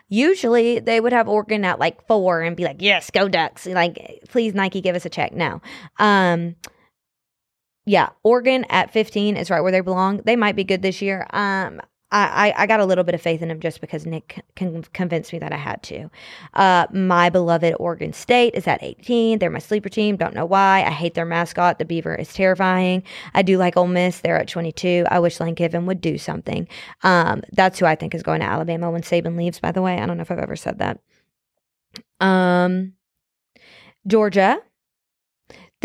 Usually 0.08 0.78
they 0.78 1.00
would 1.00 1.12
have 1.12 1.28
Oregon 1.28 1.64
at 1.64 1.78
like 1.78 2.06
four 2.06 2.42
and 2.42 2.56
be 2.56 2.64
like, 2.64 2.76
yes, 2.80 3.10
go 3.10 3.28
Ducks. 3.28 3.66
Like, 3.66 4.20
please, 4.28 4.54
Nike, 4.54 4.80
give 4.80 4.94
us 4.94 5.04
a 5.04 5.10
check. 5.10 5.32
No. 5.32 5.60
Um, 5.98 6.56
yeah, 7.86 8.10
Oregon 8.22 8.64
at 8.68 8.92
15 8.92 9.36
is 9.36 9.50
right 9.50 9.60
where 9.60 9.72
they 9.72 9.80
belong. 9.80 10.18
They 10.24 10.36
might 10.36 10.56
be 10.56 10.64
good 10.64 10.82
this 10.82 11.00
year. 11.02 11.26
Um, 11.30 11.80
I, 12.12 12.54
I, 12.56 12.66
got 12.66 12.78
a 12.78 12.84
little 12.84 13.02
bit 13.02 13.16
of 13.16 13.20
faith 13.20 13.42
in 13.42 13.50
him 13.50 13.58
just 13.58 13.80
because 13.80 14.06
Nick 14.06 14.44
can 14.54 14.82
convince 14.92 15.32
me 15.32 15.40
that 15.40 15.52
I 15.52 15.56
had 15.56 15.82
to. 15.84 16.08
Uh, 16.54 16.86
my 16.92 17.30
beloved 17.30 17.74
Oregon 17.80 18.12
State 18.12 18.54
is 18.54 18.68
at 18.68 18.82
18. 18.82 19.40
They're 19.40 19.50
my 19.50 19.58
sleeper 19.58 19.88
team. 19.88 20.16
Don't 20.16 20.34
know 20.34 20.46
why. 20.46 20.84
I 20.84 20.90
hate 20.90 21.14
their 21.14 21.24
mascot. 21.24 21.78
The 21.78 21.84
beaver 21.84 22.14
is 22.14 22.32
terrifying. 22.32 23.02
I 23.34 23.42
do 23.42 23.58
like 23.58 23.76
Ole 23.76 23.88
Miss. 23.88 24.20
They're 24.20 24.38
at 24.38 24.46
22. 24.46 25.04
I 25.10 25.18
wish 25.18 25.40
Lane 25.40 25.56
Kiffin 25.56 25.84
would 25.86 26.00
do 26.00 26.16
something. 26.16 26.68
Um, 27.02 27.42
that's 27.52 27.80
who 27.80 27.86
I 27.86 27.96
think 27.96 28.14
is 28.14 28.22
going 28.22 28.40
to 28.40 28.46
Alabama 28.46 28.90
when 28.92 29.02
Saban 29.02 29.36
leaves, 29.36 29.58
by 29.58 29.72
the 29.72 29.82
way. 29.82 29.98
I 29.98 30.06
don't 30.06 30.16
know 30.16 30.22
if 30.22 30.30
I've 30.30 30.38
ever 30.38 30.56
said 30.56 30.78
that. 30.78 31.00
Um, 32.20 32.92
Georgia 34.06 34.60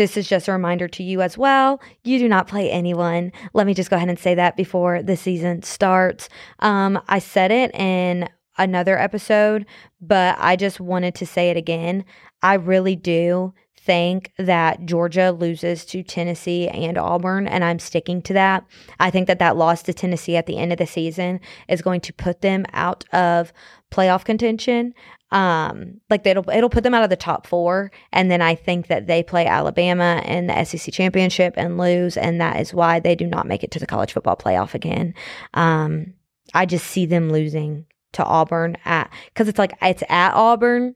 this 0.02 0.16
is 0.16 0.28
just 0.28 0.48
a 0.48 0.52
reminder 0.52 0.88
to 0.88 1.04
you 1.04 1.22
as 1.22 1.38
well. 1.38 1.80
You 2.02 2.18
do 2.18 2.28
not 2.28 2.48
play 2.48 2.68
anyone. 2.68 3.30
Let 3.54 3.68
me 3.68 3.72
just 3.72 3.88
go 3.88 3.94
ahead 3.94 4.08
and 4.08 4.18
say 4.18 4.34
that 4.34 4.56
before 4.56 5.00
the 5.00 5.16
season 5.16 5.62
starts. 5.62 6.28
Um, 6.58 7.00
I 7.06 7.20
said 7.20 7.52
it 7.52 7.72
in 7.72 8.28
another 8.58 8.98
episode, 8.98 9.64
but 10.00 10.34
I 10.40 10.56
just 10.56 10.80
wanted 10.80 11.14
to 11.14 11.24
say 11.24 11.50
it 11.50 11.56
again. 11.56 12.04
I 12.42 12.54
really 12.54 12.96
do 12.96 13.54
think 13.84 14.32
that 14.38 14.86
Georgia 14.86 15.32
loses 15.32 15.84
to 15.86 16.02
Tennessee 16.02 16.68
and 16.68 16.96
Auburn, 16.96 17.48
and 17.48 17.64
I'm 17.64 17.78
sticking 17.78 18.22
to 18.22 18.32
that. 18.34 18.64
I 19.00 19.10
think 19.10 19.26
that 19.26 19.40
that 19.40 19.56
loss 19.56 19.82
to 19.84 19.94
Tennessee 19.94 20.36
at 20.36 20.46
the 20.46 20.58
end 20.58 20.72
of 20.72 20.78
the 20.78 20.86
season 20.86 21.40
is 21.68 21.82
going 21.82 22.00
to 22.02 22.12
put 22.12 22.42
them 22.42 22.64
out 22.72 23.04
of 23.12 23.52
playoff 23.90 24.24
contention. 24.24 24.94
Um, 25.32 26.00
like 26.10 26.24
it'll 26.26 26.48
it'll 26.50 26.70
put 26.70 26.84
them 26.84 26.94
out 26.94 27.04
of 27.04 27.10
the 27.10 27.16
top 27.16 27.46
four, 27.46 27.90
and 28.12 28.30
then 28.30 28.40
I 28.40 28.54
think 28.54 28.86
that 28.86 29.06
they 29.06 29.22
play 29.22 29.46
Alabama 29.46 30.22
in 30.24 30.46
the 30.46 30.64
SEC 30.64 30.92
championship 30.92 31.54
and 31.56 31.78
lose, 31.78 32.16
and 32.16 32.40
that 32.40 32.60
is 32.60 32.72
why 32.72 33.00
they 33.00 33.16
do 33.16 33.26
not 33.26 33.46
make 33.46 33.64
it 33.64 33.70
to 33.72 33.78
the 33.78 33.86
college 33.86 34.12
football 34.12 34.36
playoff 34.36 34.74
again. 34.74 35.14
Um, 35.54 36.14
I 36.54 36.66
just 36.66 36.86
see 36.86 37.06
them 37.06 37.30
losing 37.30 37.86
to 38.12 38.24
Auburn 38.24 38.76
at 38.84 39.10
because 39.26 39.48
it's 39.48 39.58
like 39.58 39.72
it's 39.82 40.04
at 40.08 40.34
Auburn, 40.34 40.94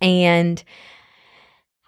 and 0.00 0.62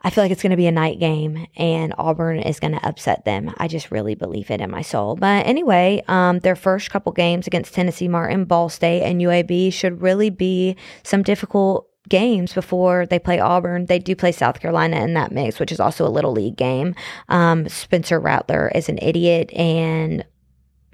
I 0.03 0.11
feel 0.11 0.25
like 0.25 0.33
it's 0.33 0.43
going 0.43 0.51
to 0.51 0.57
be 0.57 0.67
a 0.67 0.73
night 0.73 0.99
game 0.99 1.47
and 1.57 1.95
Auburn 1.97 2.41
is 2.41 2.59
going 2.59 2.73
to 2.73 2.87
upset 2.87 3.25
them. 3.25 3.55
I 3.59 3.69
just 3.69 3.91
really 3.91 4.15
believe 4.15 4.51
it 4.51 4.61
in 4.61 4.71
my 4.71 4.83
soul. 4.83 5.15
But 5.17 5.47
anyway, 5.47 6.03
um, 6.09 6.41
their 6.41 6.57
first 6.57 6.91
couple 6.91 7.13
games 7.13 7.47
against 7.47 7.73
Tennessee 7.73 8.09
Martin, 8.09 8.45
Ball 8.45 8.69
State, 8.69 9.03
and 9.03 9.21
UAB 9.21 9.73
should 9.73 10.03
really 10.03 10.31
be 10.31 10.77
some 11.05 11.23
difficult 11.23 11.89
games 12.09 12.53
before 12.53 13.07
they 13.07 13.21
play 13.21 13.39
Auburn. 13.39 13.87
They 13.87 14.01
do 14.01 14.17
play 14.17 14.33
South 14.33 14.59
Carolina 14.59 15.01
in 15.01 15.15
that 15.15 15.31
mix, 15.31 15.61
which 15.61 15.71
is 15.71 15.79
also 15.79 16.05
a 16.05 16.11
little 16.11 16.33
league 16.33 16.57
game. 16.57 16.97
Um, 17.29 17.69
Spencer 17.69 18.19
Rattler 18.19 18.73
is 18.75 18.89
an 18.89 18.99
idiot 19.01 19.53
and 19.53 20.25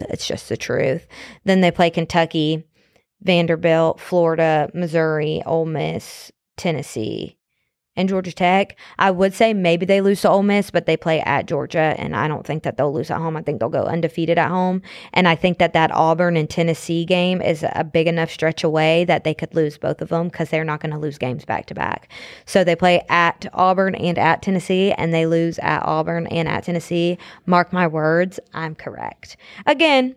it's 0.01 0.27
just 0.27 0.51
the 0.51 0.57
truth. 0.57 1.07
Then 1.44 1.62
they 1.62 1.71
play 1.71 1.88
Kentucky, 1.88 2.64
Vanderbilt, 3.23 4.01
Florida, 4.01 4.71
Missouri, 4.75 5.42
Ole 5.47 5.64
Miss, 5.64 6.31
Tennessee 6.57 7.38
and 7.99 8.09
Georgia 8.09 8.33
Tech. 8.33 8.77
I 8.99 9.11
would 9.11 9.35
say 9.35 9.53
maybe 9.53 9.85
they 9.85 10.01
lose 10.01 10.23
to 10.23 10.31
Ole 10.31 10.45
Miss, 10.45 10.71
but 10.71 10.87
they 10.87 10.97
play 10.97 11.21
at 11.21 11.47
Georgia, 11.47 11.95
and 11.99 12.17
I 12.17 12.29
don't 12.29 12.47
think 12.47 12.63
that 12.63 12.77
they'll 12.77 12.93
lose 12.93 13.11
at 13.11 13.19
home. 13.19 13.37
I 13.37 13.43
think 13.43 13.59
they'll 13.59 13.69
go 13.69 13.83
undefeated 13.83 14.39
at 14.39 14.49
home, 14.49 14.81
and 15.13 15.29
I 15.29 15.35
think 15.35 15.59
that 15.59 15.73
that 15.73 15.91
Auburn 15.93 16.37
and 16.37 16.49
Tennessee 16.49 17.05
game 17.05 17.43
is 17.43 17.65
a 17.75 17.85
big 17.85 18.07
enough 18.07 18.31
stretch 18.31 18.65
away 18.65 19.05
that 19.05 19.25
they 19.25 19.35
could 19.35 19.55
lose 19.55 19.77
both 19.77 20.01
of 20.01 20.09
them 20.09 20.29
because 20.29 20.49
they're 20.49 20.65
not 20.65 20.81
going 20.81 20.93
to 20.93 20.99
lose 20.99 21.19
games 21.19 21.45
back 21.45 21.67
to 21.67 21.75
back. 21.75 22.11
So 22.47 22.63
they 22.63 22.77
play 22.77 23.05
at 23.09 23.47
Auburn 23.53 23.97
and 23.97 24.17
at 24.17 24.43
Tennessee, 24.43 24.93
and 24.93 25.13
they 25.13 25.27
lose 25.27 25.59
at 25.59 25.83
Auburn 25.85 26.29
and 26.29 26.49
at 26.49 26.65
Tennessee. 26.65 27.19
Mark 27.47 27.73
my 27.73 27.89
words, 27.89 28.39
I'm 28.55 28.77
correct. 28.77 29.37
Again, 29.67 30.15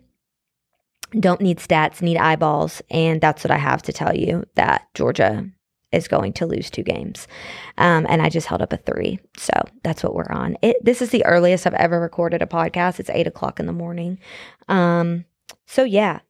don't 1.18 1.40
need 1.40 1.58
stats, 1.58 2.00
need 2.00 2.16
eyeballs. 2.16 2.80
And 2.90 3.20
that's 3.20 3.44
what 3.44 3.50
I 3.50 3.58
have 3.58 3.82
to 3.82 3.92
tell 3.92 4.16
you 4.16 4.44
that 4.54 4.86
Georgia 4.94 5.50
is 5.92 6.08
going 6.08 6.32
to 6.34 6.46
lose 6.46 6.70
two 6.70 6.82
games. 6.82 7.28
Um, 7.78 8.06
and 8.08 8.22
I 8.22 8.28
just 8.28 8.46
held 8.46 8.62
up 8.62 8.72
a 8.72 8.76
three. 8.76 9.18
So 9.36 9.52
that's 9.82 10.02
what 10.02 10.14
we're 10.14 10.30
on. 10.30 10.56
It, 10.62 10.82
this 10.84 11.02
is 11.02 11.10
the 11.10 11.24
earliest 11.24 11.66
I've 11.66 11.74
ever 11.74 12.00
recorded 12.00 12.42
a 12.42 12.46
podcast. 12.46 13.00
It's 13.00 13.10
eight 13.10 13.26
o'clock 13.26 13.60
in 13.60 13.66
the 13.66 13.72
morning. 13.72 14.18
Um, 14.68 15.24
so 15.66 15.84
yeah, 15.84 16.20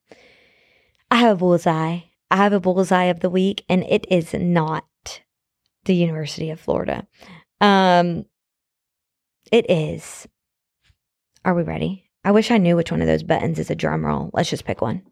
I 1.11 1.17
have 1.17 1.37
a 1.37 1.39
bullseye. 1.39 2.01
I 2.31 2.37
have 2.37 2.53
a 2.53 2.61
bullseye 2.61 3.05
of 3.05 3.21
the 3.21 3.31
week, 3.31 3.65
and 3.69 3.85
it 3.85 4.07
is 4.11 4.33
not 4.33 4.85
the 5.85 5.95
University 5.95 6.51
of 6.51 6.61
Florida. 6.61 7.07
Um, 7.61 8.25
it 9.51 9.71
is. 9.71 10.27
Are 11.45 11.55
we 11.55 11.63
ready? 11.63 12.11
I 12.25 12.31
wish 12.31 12.51
I 12.51 12.59
knew 12.59 12.77
which 12.77 12.91
one 12.91 13.03
of 13.03 13.07
those 13.07 13.23
buttons 13.23 13.59
is 13.59 13.71
a 13.71 13.75
drum 13.75 14.07
roll. 14.07 14.31
Let's 14.33 14.49
just 14.49 14.65
pick 14.65 14.81
one. 14.81 15.03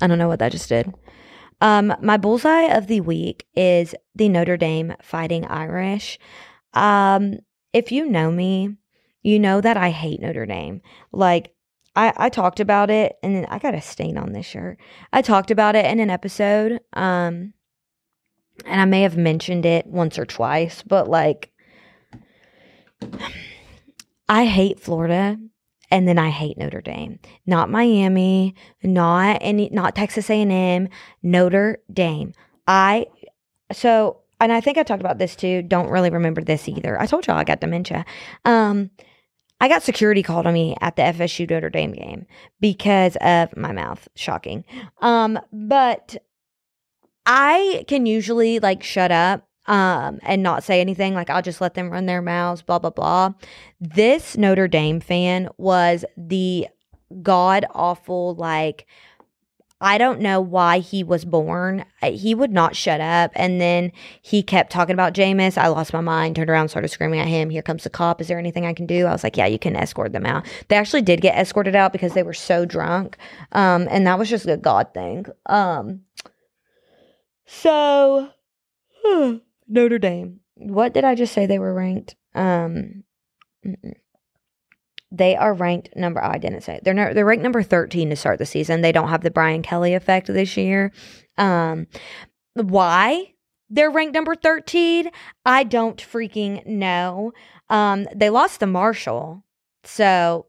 I 0.00 0.06
don't 0.06 0.18
know 0.18 0.28
what 0.28 0.38
that 0.38 0.52
just 0.52 0.68
did. 0.68 0.92
Um, 1.60 1.94
my 2.00 2.16
bullseye 2.16 2.74
of 2.76 2.86
the 2.86 3.00
week 3.00 3.46
is 3.54 3.94
the 4.14 4.28
Notre 4.28 4.56
Dame 4.56 4.94
Fighting 5.02 5.44
Irish. 5.46 6.18
Um, 6.74 7.38
if 7.72 7.90
you 7.90 8.06
know 8.06 8.30
me, 8.30 8.76
you 9.22 9.38
know 9.38 9.60
that 9.60 9.76
I 9.76 9.90
hate 9.90 10.20
Notre 10.20 10.46
Dame. 10.46 10.80
Like, 11.12 11.52
I, 11.96 12.12
I 12.16 12.28
talked 12.28 12.60
about 12.60 12.90
it, 12.90 13.16
and 13.22 13.44
I 13.46 13.58
got 13.58 13.74
a 13.74 13.80
stain 13.80 14.16
on 14.16 14.32
this 14.32 14.46
shirt. 14.46 14.78
I 15.12 15.20
talked 15.20 15.50
about 15.50 15.74
it 15.74 15.84
in 15.86 15.98
an 15.98 16.10
episode. 16.10 16.80
Um, 16.92 17.54
and 18.64 18.80
I 18.80 18.84
may 18.84 19.02
have 19.02 19.16
mentioned 19.16 19.66
it 19.66 19.86
once 19.86 20.18
or 20.18 20.26
twice, 20.26 20.82
but 20.82 21.08
like, 21.08 21.50
I 24.28 24.44
hate 24.44 24.80
Florida 24.80 25.38
and 25.90 26.06
then 26.06 26.18
I 26.18 26.30
hate 26.30 26.58
Notre 26.58 26.80
Dame. 26.80 27.18
Not 27.46 27.70
Miami, 27.70 28.54
not 28.82 29.38
any 29.40 29.68
not 29.72 29.94
Texas 29.94 30.28
A&M, 30.30 30.88
Notre 31.22 31.78
Dame. 31.92 32.32
I 32.66 33.06
so 33.72 34.18
and 34.40 34.52
I 34.52 34.60
think 34.60 34.78
I 34.78 34.82
talked 34.82 35.00
about 35.00 35.18
this 35.18 35.34
too. 35.34 35.62
Don't 35.62 35.90
really 35.90 36.10
remember 36.10 36.42
this 36.42 36.68
either. 36.68 37.00
I 37.00 37.06
told 37.06 37.26
y'all 37.26 37.36
I 37.36 37.44
got 37.44 37.60
dementia. 37.60 38.04
Um 38.44 38.90
I 39.60 39.68
got 39.68 39.82
security 39.82 40.22
called 40.22 40.46
on 40.46 40.54
me 40.54 40.76
at 40.80 40.94
the 40.94 41.02
FSU 41.02 41.50
Notre 41.50 41.70
Dame 41.70 41.92
game 41.92 42.26
because 42.60 43.16
of 43.20 43.56
my 43.56 43.72
mouth. 43.72 44.08
Shocking. 44.14 44.64
Um 45.00 45.38
but 45.52 46.16
I 47.26 47.84
can 47.88 48.06
usually 48.06 48.58
like 48.58 48.82
shut 48.82 49.10
up 49.10 49.47
um, 49.68 50.18
and 50.22 50.42
not 50.42 50.64
say 50.64 50.80
anything. 50.80 51.14
Like 51.14 51.30
I'll 51.30 51.42
just 51.42 51.60
let 51.60 51.74
them 51.74 51.90
run 51.90 52.06
their 52.06 52.22
mouths, 52.22 52.62
blah, 52.62 52.80
blah, 52.80 52.90
blah. 52.90 53.34
This 53.80 54.36
Notre 54.36 54.66
Dame 54.66 54.98
fan 54.98 55.48
was 55.58 56.04
the 56.16 56.66
god 57.22 57.64
awful, 57.72 58.34
like, 58.34 58.86
I 59.80 59.96
don't 59.96 60.20
know 60.20 60.40
why 60.40 60.80
he 60.80 61.04
was 61.04 61.24
born. 61.24 61.84
He 62.02 62.34
would 62.34 62.50
not 62.50 62.74
shut 62.74 63.00
up. 63.00 63.30
And 63.36 63.60
then 63.60 63.92
he 64.20 64.42
kept 64.42 64.72
talking 64.72 64.92
about 64.92 65.14
Jameis. 65.14 65.56
I 65.56 65.68
lost 65.68 65.92
my 65.92 66.00
mind, 66.00 66.34
turned 66.34 66.50
around, 66.50 66.70
started 66.70 66.88
screaming 66.88 67.20
at 67.20 67.28
him. 67.28 67.48
Here 67.48 67.62
comes 67.62 67.84
the 67.84 67.90
cop. 67.90 68.20
Is 68.20 68.26
there 68.26 68.40
anything 68.40 68.66
I 68.66 68.72
can 68.72 68.86
do? 68.86 69.06
I 69.06 69.12
was 69.12 69.22
like, 69.22 69.36
yeah, 69.36 69.46
you 69.46 69.58
can 69.58 69.76
escort 69.76 70.12
them 70.12 70.26
out. 70.26 70.44
They 70.66 70.74
actually 70.74 71.02
did 71.02 71.20
get 71.20 71.38
escorted 71.38 71.76
out 71.76 71.92
because 71.92 72.14
they 72.14 72.24
were 72.24 72.34
so 72.34 72.64
drunk. 72.64 73.18
Um, 73.52 73.86
and 73.88 74.04
that 74.04 74.18
was 74.18 74.28
just 74.28 74.46
a 74.46 74.56
God 74.56 74.92
thing. 74.94 75.26
Um, 75.46 76.00
so 77.46 78.30
Notre 79.68 79.98
Dame. 79.98 80.40
What 80.54 80.92
did 80.94 81.04
I 81.04 81.14
just 81.14 81.32
say 81.32 81.46
they 81.46 81.58
were 81.58 81.74
ranked? 81.74 82.16
Um, 82.34 83.04
they 85.10 85.36
are 85.36 85.54
ranked 85.54 85.94
number. 85.96 86.22
I 86.22 86.38
didn't 86.38 86.62
say 86.62 86.76
it. 86.76 86.84
they're 86.84 86.94
no, 86.94 87.14
they're 87.14 87.24
ranked 87.24 87.42
number 87.42 87.62
thirteen 87.62 88.10
to 88.10 88.16
start 88.16 88.38
the 88.38 88.46
season. 88.46 88.80
They 88.80 88.92
don't 88.92 89.08
have 89.08 89.22
the 89.22 89.30
Brian 89.30 89.62
Kelly 89.62 89.94
effect 89.94 90.26
this 90.26 90.56
year. 90.56 90.92
Um, 91.36 91.86
why 92.54 93.34
they're 93.70 93.90
ranked 93.90 94.14
number 94.14 94.34
thirteen? 94.34 95.10
I 95.44 95.64
don't 95.64 95.98
freaking 95.98 96.66
know. 96.66 97.32
Um, 97.70 98.06
they 98.14 98.30
lost 98.30 98.60
to 98.60 98.66
Marshall, 98.66 99.44
so 99.84 100.46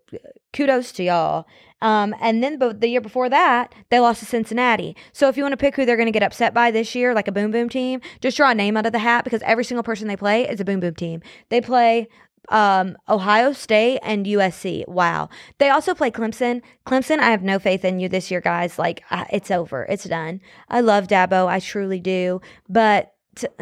kudos 0.54 0.92
to 0.94 1.04
y'all. 1.04 1.46
Um, 1.82 2.13
and 2.20 2.44
then 2.44 2.60
but 2.60 2.82
the 2.82 2.89
year 2.89 3.02
before 3.02 3.30
that, 3.30 3.74
they 3.89 4.00
lost 4.00 4.20
to 4.20 4.26
Cincinnati. 4.26 4.96
So 5.13 5.30
if 5.30 5.38
you 5.38 5.44
want 5.44 5.54
to 5.54 5.58
pick 5.58 5.76
who 5.76 5.86
they're 5.86 5.96
going 5.96 6.08
to 6.08 6.12
get 6.12 6.24
upset 6.24 6.54
by 6.54 6.72
this 6.72 6.94
year, 6.94 7.13
like 7.13 7.28
a 7.28 7.32
boom 7.32 7.52
boom 7.52 7.70
team, 7.70 8.02
just 8.20 8.36
draw 8.38 8.52
a 8.52 8.56
name 8.56 8.76
out 8.76 8.86
of 8.86 8.92
the 8.92 9.00
hat 9.00 9.24
because 9.24 9.42
every 9.44 9.63
single 9.63 9.84
person 9.84 10.08
they 10.08 10.18
play 10.18 10.48
is 10.48 10.60
a 10.60 10.65
boom 10.65 10.80
boom 10.80 10.96
team. 10.96 11.22
They 11.50 11.62
play 11.62 12.08
um, 12.50 12.98
Ohio 13.08 13.54
State 13.54 14.00
and 14.04 14.26
USC. 14.26 14.88
Wow. 14.88 15.30
They 15.58 15.70
also 15.70 15.94
play 15.94 16.12
Clemson. 16.12 16.62
Clemson, 16.86 17.20
I 17.20 17.32
have 17.32 17.44
no 17.44 17.60
faith 17.60 17.86
in 17.86 18.00
you 18.00 18.10
this 18.10 18.30
year, 18.32 18.42
guys. 18.42 18.78
Like 18.78 19.04
uh, 19.12 19.26
it's 19.32 19.52
over. 19.52 19.86
It's 19.86 20.06
done. 20.06 20.42
I 20.68 20.82
love 20.82 21.08
Dabo. 21.08 21.48
I 21.48 21.60
truly 21.60 22.00
do. 22.00 22.42
But 22.68 23.13
t- 23.36 23.48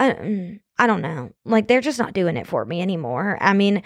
I, 0.00 0.10
mm, 0.12 0.60
I 0.80 0.86
don't 0.86 1.02
know. 1.02 1.32
Like 1.44 1.66
they're 1.66 1.80
just 1.80 1.98
not 1.98 2.12
doing 2.12 2.36
it 2.36 2.46
for 2.46 2.64
me 2.64 2.80
anymore. 2.80 3.36
I 3.40 3.52
mean, 3.52 3.82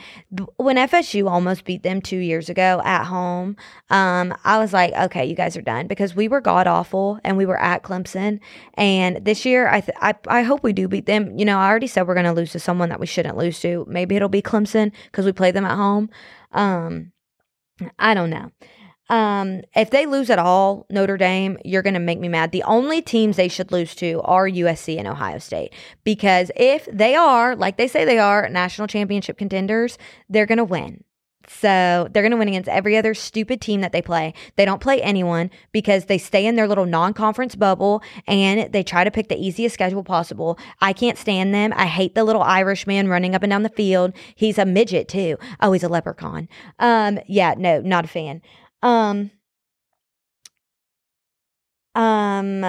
when 0.57 0.77
FSU 0.77 1.29
almost 1.29 1.65
beat 1.65 1.83
them 1.83 2.03
two 2.03 2.19
years 2.19 2.51
ago 2.51 2.83
at 2.85 3.05
home, 3.05 3.57
um, 3.89 4.35
I 4.45 4.59
was 4.59 4.75
like, 4.75 4.93
okay, 4.93 5.25
you 5.25 5.35
guys 5.35 5.57
are 5.57 5.63
done 5.63 5.87
because 5.87 6.15
we 6.15 6.29
were 6.29 6.43
god 6.43 6.67
awful 6.67 7.19
and 7.25 7.39
we 7.39 7.47
were 7.47 7.59
at 7.59 7.83
Clemson. 7.83 8.41
And 8.75 9.25
this 9.25 9.47
year, 9.47 9.69
I 9.69 9.81
th- 9.81 9.97
I 10.03 10.15
I 10.29 10.43
hope 10.43 10.63
we 10.63 10.75
do 10.75 10.87
beat 10.87 11.07
them. 11.07 11.39
You 11.39 11.47
know, 11.47 11.59
I 11.59 11.69
already 11.69 11.87
said 11.87 12.07
we're 12.07 12.15
going 12.15 12.27
to 12.27 12.33
lose 12.33 12.53
to 12.53 12.61
someone 12.61 12.91
that 12.91 13.01
we 13.01 13.07
shouldn't 13.07 13.39
lose 13.39 13.59
to. 13.61 13.87
Maybe 13.89 14.15
it'll 14.17 14.29
be 14.29 14.43
Clemson 14.43 14.93
because 15.07 15.25
we 15.25 15.33
play 15.33 15.51
them 15.51 15.65
at 15.65 15.77
home. 15.77 16.11
Um, 16.53 17.13
I 17.99 18.13
don't 18.13 18.31
know. 18.31 18.51
Um, 19.09 19.63
if 19.75 19.91
they 19.91 20.07
lose 20.07 20.31
at 20.31 20.39
all, 20.39 20.87
Notre 20.89 21.17
Dame, 21.17 21.59
you're 21.65 21.83
going 21.83 21.95
to 21.95 22.01
make 22.01 22.21
me 22.21 22.29
mad. 22.29 22.53
The 22.53 22.63
only 22.63 23.03
teams 23.03 23.37
they 23.37 23.49
should 23.49 23.73
lose 23.73 23.95
to 23.97 24.21
are 24.23 24.49
USC 24.49 24.99
and 24.99 25.09
Ohio 25.09 25.39
State 25.39 25.73
because 26.05 26.51
if 26.57 26.89
they 26.91 27.15
are, 27.15 27.55
like 27.57 27.77
they 27.77 27.89
say 27.89 28.05
they 28.05 28.19
are, 28.19 28.49
national 28.49 28.89
championship 28.89 29.37
contenders, 29.37 29.99
they're 30.29 30.47
going 30.47 30.59
to 30.59 30.65
win. 30.65 31.05
So 31.49 32.09
they're 32.11 32.23
going 32.23 32.33
to 32.33 32.37
win 32.37 32.49
against 32.49 32.69
every 32.69 32.97
other 32.97 33.15
stupid 33.15 33.61
team 33.61 33.81
that 33.81 33.93
they 33.93 34.03
play. 34.03 34.35
They 34.57 34.65
don't 34.65 34.81
play 34.81 35.03
anyone 35.03 35.51
because 35.73 36.07
they 36.07 36.19
stay 36.19 36.47
in 36.47 36.57
their 36.57 36.69
little 36.69 36.87
non 36.87 37.15
conference 37.15 37.55
bubble 37.55 38.03
and 38.27 38.73
they 38.73 38.83
try 38.83 39.05
to 39.05 39.11
pick 39.11 39.29
the 39.29 39.37
easiest 39.37 39.75
schedule 39.75 40.05
possible. 40.05 40.59
I 40.81 40.93
can't 40.93 41.19
stand 41.19 41.55
them. 41.55 41.73
I 41.75 41.87
hate 41.87 42.15
the 42.15 42.25
little 42.25 42.43
Irish 42.43 42.87
man 42.87 43.09
running 43.09 43.35
up 43.35 43.43
and 43.43 43.51
down 43.51 43.63
the 43.63 43.69
field. 43.69 44.13
He's 44.35 44.59
a 44.59 44.65
midget 44.65 45.09
too. 45.09 45.37
Oh, 45.61 45.73
he's 45.73 45.83
a 45.83 45.89
leprechaun. 45.89 46.49
Um, 46.79 47.19
yeah, 47.27 47.55
no, 47.57 47.81
not 47.81 48.05
a 48.05 48.09
fan. 48.09 48.43
Um, 48.83 49.31
um, 51.95 52.65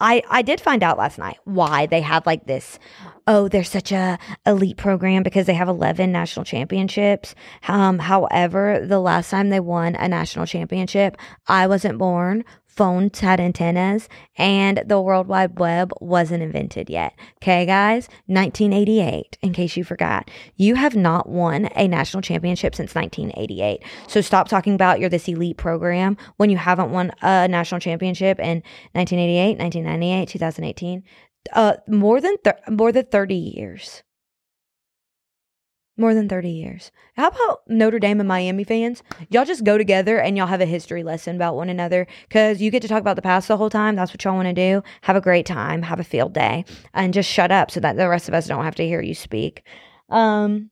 I 0.00 0.22
I 0.30 0.42
did 0.42 0.60
find 0.60 0.82
out 0.82 0.98
last 0.98 1.18
night 1.18 1.38
why 1.44 1.86
they 1.86 2.00
have 2.02 2.24
like 2.26 2.46
this. 2.46 2.78
Oh, 3.26 3.48
they're 3.48 3.64
such 3.64 3.90
a 3.90 4.18
elite 4.46 4.76
program 4.76 5.22
because 5.22 5.46
they 5.46 5.54
have 5.54 5.68
eleven 5.68 6.12
national 6.12 6.44
championships. 6.44 7.34
Um, 7.66 7.98
however, 7.98 8.84
the 8.86 9.00
last 9.00 9.30
time 9.30 9.50
they 9.50 9.60
won 9.60 9.96
a 9.96 10.08
national 10.08 10.46
championship, 10.46 11.16
I 11.46 11.66
wasn't 11.66 11.98
born. 11.98 12.44
Phones 12.78 13.18
had 13.18 13.40
antennas, 13.40 14.08
and 14.36 14.84
the 14.86 15.00
World 15.00 15.26
Wide 15.26 15.58
Web 15.58 15.92
wasn't 16.00 16.44
invented 16.44 16.88
yet. 16.88 17.12
Okay, 17.42 17.66
guys, 17.66 18.08
1988. 18.26 19.36
In 19.42 19.52
case 19.52 19.76
you 19.76 19.82
forgot, 19.82 20.30
you 20.54 20.76
have 20.76 20.94
not 20.94 21.28
won 21.28 21.68
a 21.74 21.88
national 21.88 22.22
championship 22.22 22.76
since 22.76 22.94
1988. 22.94 23.82
So 24.06 24.20
stop 24.20 24.46
talking 24.46 24.74
about 24.74 25.00
you're 25.00 25.08
this 25.10 25.26
elite 25.26 25.56
program 25.56 26.16
when 26.36 26.50
you 26.50 26.56
haven't 26.56 26.92
won 26.92 27.10
a 27.20 27.48
national 27.48 27.80
championship 27.80 28.38
in 28.38 28.62
1988, 28.92 29.58
1998, 29.58 30.28
2018. 30.28 31.02
Uh, 31.52 31.72
more 31.88 32.20
than 32.20 32.36
more 32.68 32.92
than 32.92 33.06
30 33.06 33.34
years. 33.34 34.04
More 36.00 36.14
than 36.14 36.28
30 36.28 36.48
years. 36.48 36.92
How 37.16 37.28
about 37.28 37.62
Notre 37.66 37.98
Dame 37.98 38.20
and 38.20 38.28
Miami 38.28 38.62
fans? 38.62 39.02
Y'all 39.30 39.44
just 39.44 39.64
go 39.64 39.76
together 39.76 40.20
and 40.20 40.36
y'all 40.36 40.46
have 40.46 40.60
a 40.60 40.64
history 40.64 41.02
lesson 41.02 41.34
about 41.34 41.56
one 41.56 41.68
another 41.68 42.06
because 42.28 42.62
you 42.62 42.70
get 42.70 42.82
to 42.82 42.88
talk 42.88 43.00
about 43.00 43.16
the 43.16 43.22
past 43.22 43.48
the 43.48 43.56
whole 43.56 43.68
time. 43.68 43.96
That's 43.96 44.12
what 44.12 44.22
y'all 44.22 44.36
want 44.36 44.46
to 44.46 44.54
do. 44.54 44.84
Have 45.02 45.16
a 45.16 45.20
great 45.20 45.44
time. 45.44 45.82
Have 45.82 45.98
a 45.98 46.04
field 46.04 46.32
day 46.32 46.64
and 46.94 47.12
just 47.12 47.28
shut 47.28 47.50
up 47.50 47.72
so 47.72 47.80
that 47.80 47.96
the 47.96 48.08
rest 48.08 48.28
of 48.28 48.34
us 48.34 48.46
don't 48.46 48.64
have 48.64 48.76
to 48.76 48.86
hear 48.86 49.02
you 49.02 49.14
speak. 49.14 49.64
Um, 50.08 50.70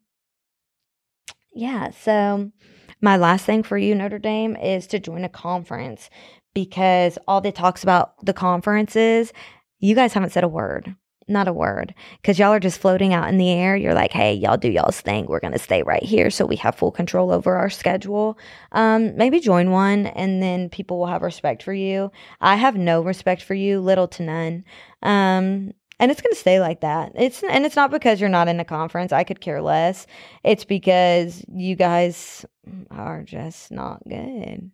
yeah, 1.52 1.90
so 1.90 2.52
my 3.00 3.16
last 3.16 3.44
thing 3.44 3.64
for 3.64 3.76
you, 3.76 3.96
Notre 3.96 4.20
Dame, 4.20 4.54
is 4.54 4.86
to 4.88 5.00
join 5.00 5.24
a 5.24 5.28
conference 5.28 6.08
because 6.54 7.18
all 7.26 7.40
the 7.40 7.50
talks 7.50 7.82
about 7.82 8.24
the 8.24 8.32
conferences, 8.32 9.32
you 9.80 9.96
guys 9.96 10.12
haven't 10.12 10.30
said 10.30 10.44
a 10.44 10.48
word. 10.48 10.94
Not 11.28 11.48
a 11.48 11.52
word. 11.52 11.92
Because 12.20 12.38
y'all 12.38 12.52
are 12.52 12.60
just 12.60 12.78
floating 12.78 13.12
out 13.12 13.28
in 13.28 13.36
the 13.38 13.50
air. 13.50 13.74
You're 13.74 13.94
like, 13.94 14.12
hey, 14.12 14.32
y'all 14.34 14.56
do 14.56 14.70
y'all's 14.70 15.00
thing. 15.00 15.26
We're 15.26 15.40
going 15.40 15.52
to 15.52 15.58
stay 15.58 15.82
right 15.82 16.02
here 16.02 16.30
so 16.30 16.46
we 16.46 16.56
have 16.56 16.76
full 16.76 16.92
control 16.92 17.32
over 17.32 17.56
our 17.56 17.68
schedule. 17.68 18.38
Um, 18.72 19.16
maybe 19.16 19.40
join 19.40 19.72
one 19.72 20.06
and 20.06 20.40
then 20.40 20.68
people 20.68 20.98
will 20.98 21.06
have 21.06 21.22
respect 21.22 21.64
for 21.64 21.72
you. 21.72 22.12
I 22.40 22.54
have 22.54 22.76
no 22.76 23.02
respect 23.02 23.42
for 23.42 23.54
you, 23.54 23.80
little 23.80 24.06
to 24.08 24.22
none. 24.22 24.64
Um, 25.02 25.72
and 25.98 26.10
it's 26.12 26.20
going 26.20 26.32
to 26.32 26.38
stay 26.38 26.60
like 26.60 26.82
that. 26.82 27.12
It's 27.14 27.42
and 27.42 27.64
it's 27.64 27.76
not 27.76 27.90
because 27.90 28.20
you're 28.20 28.28
not 28.28 28.48
in 28.48 28.60
a 28.60 28.64
conference. 28.64 29.12
I 29.12 29.24
could 29.24 29.40
care 29.40 29.62
less. 29.62 30.06
It's 30.44 30.64
because 30.64 31.42
you 31.48 31.74
guys 31.74 32.44
are 32.90 33.22
just 33.22 33.72
not 33.72 34.02
good. 34.06 34.14
And 34.14 34.70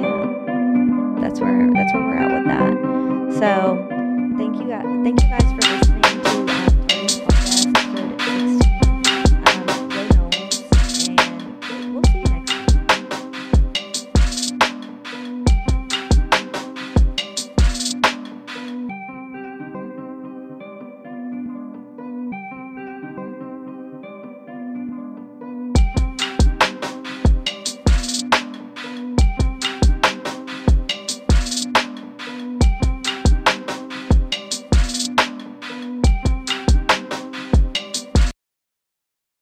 yeah, 0.00 1.20
that's 1.20 1.40
where 1.40 1.70
that's 1.74 1.92
where 1.92 2.02
we're 2.02 2.16
at 2.16 2.32
with 2.32 2.46
that. 2.46 3.38
So, 3.40 3.88
thank 4.36 4.56
you 4.58 4.68
guys. 4.68 4.84
Thank 5.04 5.22
you 5.22 5.28
guys 5.28 5.42
for 5.42 5.56
listening. 5.56 5.81